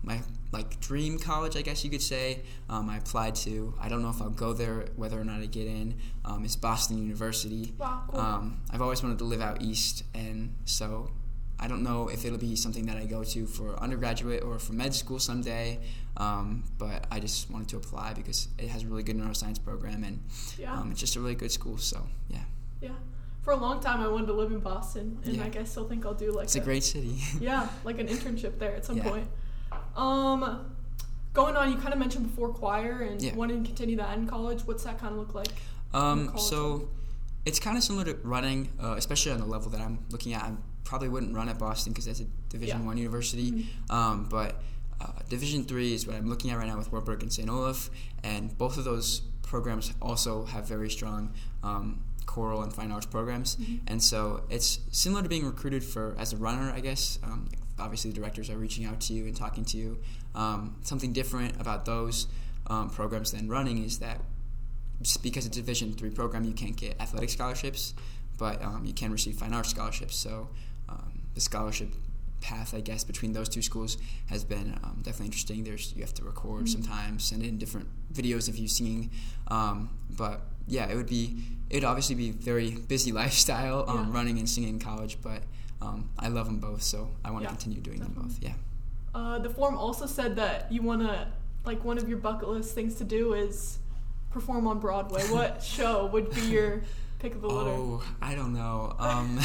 my 0.02 0.20
like 0.52 0.80
dream 0.80 1.18
college, 1.18 1.56
I 1.56 1.62
guess 1.62 1.84
you 1.84 1.90
could 1.90 2.02
say. 2.02 2.42
Um, 2.68 2.90
I 2.90 2.98
applied 2.98 3.34
to. 3.36 3.74
I 3.80 3.88
don't 3.88 4.02
know 4.02 4.10
if 4.10 4.20
I'll 4.20 4.30
go 4.30 4.52
there, 4.52 4.86
whether 4.96 5.18
or 5.20 5.24
not 5.24 5.40
I 5.40 5.46
get 5.46 5.66
in. 5.66 5.94
Um, 6.24 6.44
it's 6.44 6.56
Boston 6.56 6.98
University. 6.98 7.72
Wow, 7.78 8.02
cool. 8.08 8.20
Um, 8.20 8.60
I've 8.70 8.82
always 8.82 9.02
wanted 9.02 9.18
to 9.18 9.24
live 9.24 9.40
out 9.40 9.62
east, 9.62 10.04
and 10.14 10.54
so 10.64 11.10
I 11.58 11.68
don't 11.68 11.82
know 11.82 12.08
if 12.08 12.24
it'll 12.24 12.38
be 12.38 12.56
something 12.56 12.86
that 12.86 12.96
I 12.96 13.04
go 13.06 13.22
to 13.24 13.46
for 13.46 13.78
undergraduate 13.80 14.42
or 14.42 14.58
for 14.58 14.72
med 14.72 14.94
school 14.94 15.18
someday. 15.18 15.78
Um, 16.18 16.64
but 16.76 17.06
I 17.10 17.20
just 17.20 17.50
wanted 17.50 17.68
to 17.68 17.76
apply 17.78 18.12
because 18.12 18.48
it 18.58 18.68
has 18.68 18.82
a 18.82 18.86
really 18.86 19.02
good 19.04 19.16
neuroscience 19.16 19.62
program, 19.62 20.04
and 20.04 20.20
yeah. 20.58 20.74
um, 20.78 20.90
it's 20.90 21.00
just 21.00 21.16
a 21.16 21.20
really 21.20 21.34
good 21.36 21.52
school. 21.52 21.78
So 21.78 22.06
yeah, 22.28 22.40
Yeah. 22.82 22.90
For 23.42 23.52
a 23.52 23.56
long 23.56 23.80
time, 23.80 24.00
I 24.00 24.06
wanted 24.08 24.26
to 24.26 24.34
live 24.34 24.52
in 24.52 24.60
Boston, 24.60 25.18
and 25.24 25.34
Yeah. 25.34 25.42
like 25.44 25.56
I 25.56 25.64
still 25.64 25.88
think 25.88 26.04
I'll 26.04 26.12
do 26.14 26.30
like 26.32 26.44
it's 26.44 26.54
a 26.56 26.60
great 26.60 26.84
city. 26.84 27.16
yeah, 27.40 27.68
like 27.84 27.98
an 27.98 28.08
internship 28.08 28.58
there 28.58 28.74
at 28.74 28.84
some 28.84 28.98
Yeah. 28.98 29.08
point. 29.08 29.26
Um, 29.96 30.66
going 31.32 31.56
on, 31.56 31.70
you 31.70 31.76
kind 31.78 31.92
of 31.92 31.98
mentioned 31.98 32.26
before 32.28 32.50
choir 32.52 33.00
and 33.02 33.20
Yeah. 33.20 33.34
wanting 33.34 33.62
to 33.62 33.66
continue 33.68 33.96
that 33.96 34.16
in 34.18 34.26
college. 34.26 34.62
What's 34.66 34.84
that 34.84 34.98
kind 34.98 35.12
of 35.12 35.18
look 35.18 35.34
like? 35.34 35.48
Um, 35.94 36.32
so 36.38 36.88
it's 37.44 37.58
kind 37.58 37.76
of 37.76 37.82
similar 37.84 38.04
to 38.04 38.14
running, 38.22 38.70
uh, 38.82 38.94
especially 38.96 39.32
on 39.32 39.38
the 39.40 39.46
level 39.46 39.70
that 39.70 39.80
I'm 39.80 39.98
looking 40.10 40.32
at. 40.32 40.42
I 40.44 40.52
probably 40.84 41.08
wouldn't 41.08 41.34
run 41.34 41.48
at 41.48 41.58
Boston 41.58 41.92
because 41.92 42.06
that's 42.06 42.20
a 42.20 42.26
Division 42.48 42.80
Yeah. 42.80 42.86
One 42.86 42.96
university. 42.98 43.50
Mhm. 43.88 43.90
Um, 43.90 44.26
but 44.28 44.60
uh, 45.00 45.06
Division 45.28 45.64
Three 45.64 45.92
is 45.94 46.06
what 46.06 46.14
I'm 46.16 46.28
looking 46.28 46.50
at 46.50 46.58
right 46.58 46.68
now 46.68 46.76
with 46.78 46.92
Wartburg 46.92 47.22
and 47.22 47.32
St. 47.32 47.48
Olaf, 47.50 47.90
and 48.22 48.56
both 48.56 48.76
of 48.76 48.84
those 48.84 49.22
programs 49.42 49.92
also 50.00 50.44
have 50.46 50.68
very 50.68 50.88
strong 50.90 51.30
um, 51.62 52.00
choral 52.24 52.62
and 52.62 52.72
fine 52.72 52.92
arts 52.92 53.06
programs. 53.06 53.56
Mhm. 53.56 53.80
And 53.88 54.02
so 54.02 54.42
it's 54.48 54.78
similar 54.92 55.22
to 55.22 55.28
being 55.28 55.44
recruited 55.44 55.82
for 55.84 56.14
as 56.18 56.32
a 56.32 56.36
runner, 56.36 56.70
I 56.72 56.80
guess. 56.80 57.18
Um, 57.24 57.48
obviously, 57.82 58.10
the 58.10 58.16
directors 58.20 58.48
are 58.50 58.56
reaching 58.58 58.84
out 58.84 59.00
to 59.02 59.12
you 59.12 59.24
and 59.26 59.36
talking 59.36 59.64
to 59.66 59.76
you. 59.76 59.98
Um, 60.34 60.76
something 60.82 61.12
different 61.12 61.60
about 61.60 61.84
those 61.84 62.26
um, 62.68 62.88
programs 62.90 63.32
than 63.32 63.48
running 63.48 63.82
is 63.84 63.98
that 63.98 64.20
because 65.22 65.46
it's 65.46 65.56
a 65.56 65.60
Division 65.60 65.92
three 65.92 66.10
program, 66.10 66.44
you 66.44 66.52
can't 66.52 66.76
get 66.76 67.00
athletic 67.00 67.30
scholarships, 67.30 67.94
but 68.38 68.62
um, 68.62 68.84
you 68.84 68.92
can 68.92 69.10
receive 69.12 69.34
fine 69.36 69.52
arts 69.52 69.70
scholarships. 69.70 70.16
So 70.16 70.48
um, 70.88 71.22
the 71.34 71.40
scholarship 71.40 71.88
path, 72.40 72.74
I 72.74 72.80
guess, 72.80 73.04
between 73.04 73.32
those 73.32 73.48
two 73.48 73.62
schools 73.62 73.98
has 74.28 74.44
been 74.44 74.78
um, 74.84 74.96
definitely 75.02 75.26
interesting. 75.26 75.64
There's 75.64 75.92
you 75.96 76.02
have 76.02 76.14
to 76.14 76.24
record 76.24 76.64
Mhm. 76.66 76.68
sometimes, 76.68 77.24
send 77.24 77.42
in 77.42 77.58
different 77.58 77.88
videos 78.12 78.48
of 78.48 78.56
you 78.56 78.68
singing, 78.68 79.10
um, 79.48 79.90
but 80.16 80.40
yeah, 80.68 80.86
it 80.88 80.96
would 80.96 81.08
be 81.08 81.36
it 81.70 81.76
would 81.76 81.84
obviously 81.84 82.14
be 82.14 82.30
very 82.30 82.70
busy 82.72 83.10
lifestyle 83.22 83.84
um, 83.88 84.06
Yeah. 84.08 84.16
running 84.16 84.38
and 84.38 84.48
singing 84.48 84.70
in 84.70 84.78
college, 84.80 85.18
but 85.22 85.42
um, 85.82 86.08
I 86.18 86.28
love 86.28 86.46
them 86.46 86.58
both, 86.58 86.82
so 86.82 87.10
I 87.24 87.30
want 87.30 87.42
to 87.44 87.50
Yeah, 87.50 87.56
continue 87.56 87.80
doing 87.80 87.98
them 88.00 88.14
both. 88.16 88.38
Yeah. 88.40 88.54
Uh, 89.14 89.38
the 89.38 89.50
form 89.50 89.76
also 89.76 90.06
said 90.06 90.36
that 90.36 90.70
you 90.72 90.80
want 90.82 91.02
to, 91.02 91.26
like, 91.64 91.84
one 91.84 91.98
of 91.98 92.08
your 92.08 92.18
bucket 92.18 92.48
list 92.48 92.74
things 92.74 92.94
to 92.96 93.04
do 93.04 93.34
is 93.34 93.78
perform 94.30 94.66
on 94.66 94.78
Broadway. 94.78 95.22
What 95.24 95.62
show 95.76 96.06
would 96.06 96.30
be 96.34 96.40
your 96.42 96.82
pick 97.18 97.34
of 97.34 97.40
the 97.42 97.48
litter? 97.48 97.70
Oh, 97.70 98.02
I 98.22 98.34
don't 98.34 98.54
know. 98.54 98.94
Um, 98.98 99.38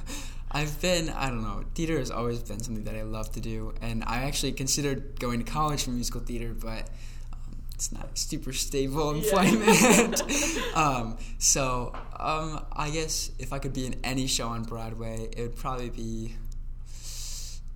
I've 0.50 0.80
been, 0.80 1.08
I 1.10 1.28
don't 1.30 1.42
know, 1.42 1.64
theater 1.74 1.98
has 1.98 2.10
always 2.10 2.40
been 2.42 2.60
something 2.60 2.84
that 2.84 2.94
I 2.94 3.02
love 3.02 3.30
to 3.32 3.40
do, 3.40 3.72
and 3.82 4.04
I 4.06 4.24
actually 4.24 4.52
considered 4.52 5.18
going 5.18 5.42
to 5.44 5.50
college 5.50 5.84
for 5.84 5.90
musical 5.90 6.20
theater, 6.20 6.54
but 6.54 6.88
um, 7.32 7.56
it's 7.74 7.90
not 7.90 8.16
super 8.16 8.52
stable 8.52 9.16
Yeah. 9.16 9.22
employment. 9.42 10.22
um, 10.76 11.16
so 11.38 11.92
um, 12.24 12.64
I 12.72 12.90
guess 12.90 13.30
if 13.38 13.52
I 13.52 13.58
could 13.58 13.72
be 13.72 13.86
in 13.86 13.96
any 14.02 14.26
show 14.26 14.48
on 14.48 14.62
Broadway, 14.62 15.28
it 15.36 15.42
would 15.42 15.56
probably 15.56 15.90
be 15.90 16.34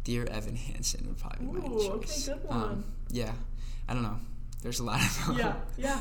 Dear 0.05 0.25
Evan 0.25 0.57
Hansen 0.57 1.07
would 1.07 1.19
probably 1.19 1.47
be 1.47 1.53
my 1.53 1.67
Ooh, 1.67 1.93
okay, 1.93 2.07
choice. 2.07 2.29
good 2.29 2.45
one. 2.45 2.63
Um, 2.63 2.85
yeah, 3.11 3.33
I 3.87 3.93
don't 3.93 4.03
know. 4.03 4.17
There's 4.63 4.81
a 4.81 4.85
lot 4.85 5.03
of 5.03 5.27
them. 5.27 5.39
yeah, 5.39 5.55
yeah. 5.77 6.01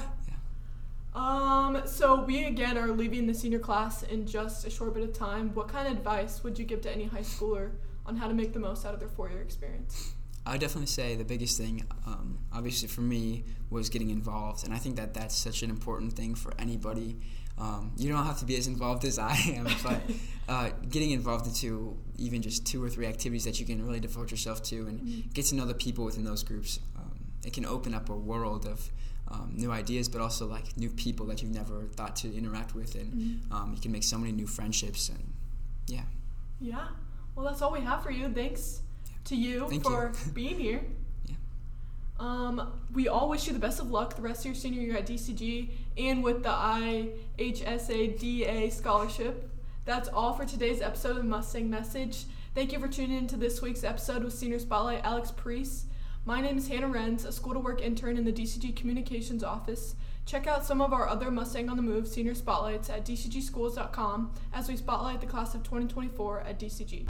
Um, 1.14 1.82
so 1.86 2.24
we 2.24 2.46
again 2.46 2.78
are 2.78 2.88
leaving 2.88 3.28
the 3.28 3.34
senior 3.34 3.60
class 3.60 4.04
in 4.04 4.26
just 4.26 4.66
a 4.66 4.70
short 4.70 4.94
bit 4.94 5.04
of 5.04 5.14
time. 5.14 5.54
What 5.54 5.68
kind 5.68 5.88
of 5.88 5.98
advice 5.98 6.44
would 6.44 6.58
you 6.58 6.64
give 6.64 6.82
to 6.82 6.92
any 6.92 7.06
high 7.06 7.22
schooler 7.22 7.72
on 8.06 8.16
how 8.16 8.28
to 8.28 8.34
make 8.34 8.54
the 8.54 8.60
most 8.60 8.86
out 8.86 8.94
of 8.94 9.00
their 9.00 9.10
four-year 9.10 9.42
experience? 9.42 10.14
I 10.48 10.58
definitely 10.58 10.88
say 10.88 11.16
the 11.16 11.26
biggest 11.26 11.58
thing, 11.58 11.86
um, 12.06 12.40
obviously 12.54 12.88
for 12.88 13.02
me, 13.02 13.44
was 13.70 13.90
getting 13.90 14.10
involved, 14.10 14.64
and 14.64 14.74
I 14.74 14.78
think 14.78 14.96
that 14.96 15.14
that's 15.14 15.36
such 15.36 15.62
an 15.62 15.70
important 15.70 16.14
thing 16.14 16.36
for 16.36 16.54
anybody. 16.58 17.18
Um, 17.58 17.92
you 17.98 18.12
don't 18.12 18.26
have 18.26 18.40
to 18.40 18.46
be 18.46 18.56
as 18.56 18.68
involved 18.68 19.04
as 19.04 19.20
I 19.20 19.36
am, 19.48 19.68
but 19.84 20.02
uh, 20.48 20.70
getting 20.90 21.12
involved 21.12 21.48
into 21.48 21.98
even 22.18 22.42
just 22.42 22.66
two 22.66 22.84
or 22.84 22.90
three 22.90 23.08
activities 23.08 23.44
that 23.44 23.60
you 23.60 23.66
can 23.66 23.86
really 23.86 24.00
devote 24.00 24.32
yourself 24.32 24.64
to 24.64 24.88
and 24.88 25.34
get 25.34 25.46
to 25.48 25.56
know 25.56 25.66
the 25.66 25.74
people 25.74 26.06
within 26.06 26.24
those 26.24 26.44
groups, 26.44 26.80
um, 26.96 27.20
it 27.46 27.54
can 27.54 27.66
open 27.66 27.94
up 27.94 28.10
a 28.10 28.16
world 28.16 28.66
of 28.66 28.90
um, 29.30 29.52
new 29.54 29.72
ideas, 29.72 30.08
but 30.08 30.22
also 30.22 30.48
like 30.48 30.78
new 30.78 30.90
people 30.90 31.26
that 31.26 31.42
you've 31.42 31.54
never 31.54 31.88
thought 31.96 32.16
to 32.18 32.34
interact 32.34 32.74
with, 32.74 32.96
and 32.96 33.42
um, 33.52 33.74
you 33.76 33.82
can 33.82 33.92
make 33.92 34.04
so 34.04 34.18
many 34.18 34.32
new 34.32 34.48
friendships, 34.48 35.10
and 35.10 35.34
yeah. 35.88 36.04
Yeah. 36.62 36.88
Well, 37.36 37.46
that's 37.46 37.62
all 37.62 37.72
we 37.72 37.82
have 37.82 38.02
for 38.02 38.12
you. 38.12 38.30
Thanks 38.30 38.82
to 39.28 39.36
you 39.36 39.68
Thank 39.70 39.84
for 39.84 40.12
you. 40.26 40.32
being 40.32 40.60
here. 40.60 40.82
Yeah. 41.26 41.36
Um, 42.20 42.72
we 42.94 43.08
all 43.10 43.28
wish 43.30 43.48
you 43.48 43.54
the 43.54 43.60
best 43.60 43.80
of 43.80 43.92
luck 43.92 44.16
the 44.16 44.22
rest 44.22 44.40
of 44.42 44.46
your 44.46 44.56
senior 44.56 44.82
year 44.82 44.98
at 44.98 45.06
DCG 45.06 45.70
and 45.98 46.24
with 46.24 46.42
the 46.42 46.50
IHSADA 47.38 48.72
scholarship. 48.72 49.50
That's 49.86 50.10
all 50.10 50.34
for 50.34 50.46
today's 50.46 50.82
episode 50.82 51.18
of 51.18 51.26
Mustang 51.26 51.70
Message. 51.70 52.24
Thank 52.56 52.72
you 52.72 52.80
for 52.80 52.88
tuning 52.88 53.18
in 53.18 53.28
to 53.28 53.36
this 53.38 53.62
week's 53.62 53.84
episode 53.84 54.24
with 54.24 54.34
Senior 54.34 54.60
Spotlight 54.60 55.04
Alex 55.04 55.32
Pries. 55.32 55.86
My 56.26 56.42
name 56.42 56.58
is 56.58 56.68
Hannah 56.68 56.90
Renz, 56.90 57.26
a 57.26 57.32
school 57.32 57.54
to 57.54 57.60
work 57.60 57.82
intern 57.82 58.18
in 58.18 58.26
the 58.26 58.34
DCG 58.34 58.76
Communications 58.76 59.44
Office. 59.44 59.96
Check 60.26 60.48
out 60.48 60.66
some 60.66 60.82
of 60.82 60.92
our 60.92 61.08
other 61.08 61.30
Mustang 61.32 61.70
on 61.70 61.78
the 61.78 61.84
Move 61.84 62.08
senior 62.08 62.36
spotlights 62.36 62.90
at 62.90 63.06
dcgschools.com 63.06 64.34
as 64.54 64.68
we 64.68 64.76
spotlight 64.76 65.22
the 65.22 65.28
class 65.28 65.56
of 65.56 65.64
2024 65.64 66.42
at 66.42 66.60
DCG. 66.60 67.06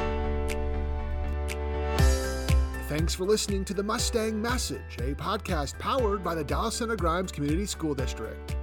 Thanks 2.87 3.13
for 3.13 3.25
listening 3.25 3.65
to 3.65 3.73
the 3.73 3.83
Mustang 3.83 4.41
Message, 4.41 4.97
a 4.99 5.13
podcast 5.13 5.77
powered 5.77 6.23
by 6.23 6.33
the 6.33 6.43
Dallas 6.43 6.75
Center 6.75 6.95
Grimes 6.95 7.33
Community 7.33 7.65
School 7.65 7.93
District. 7.93 8.56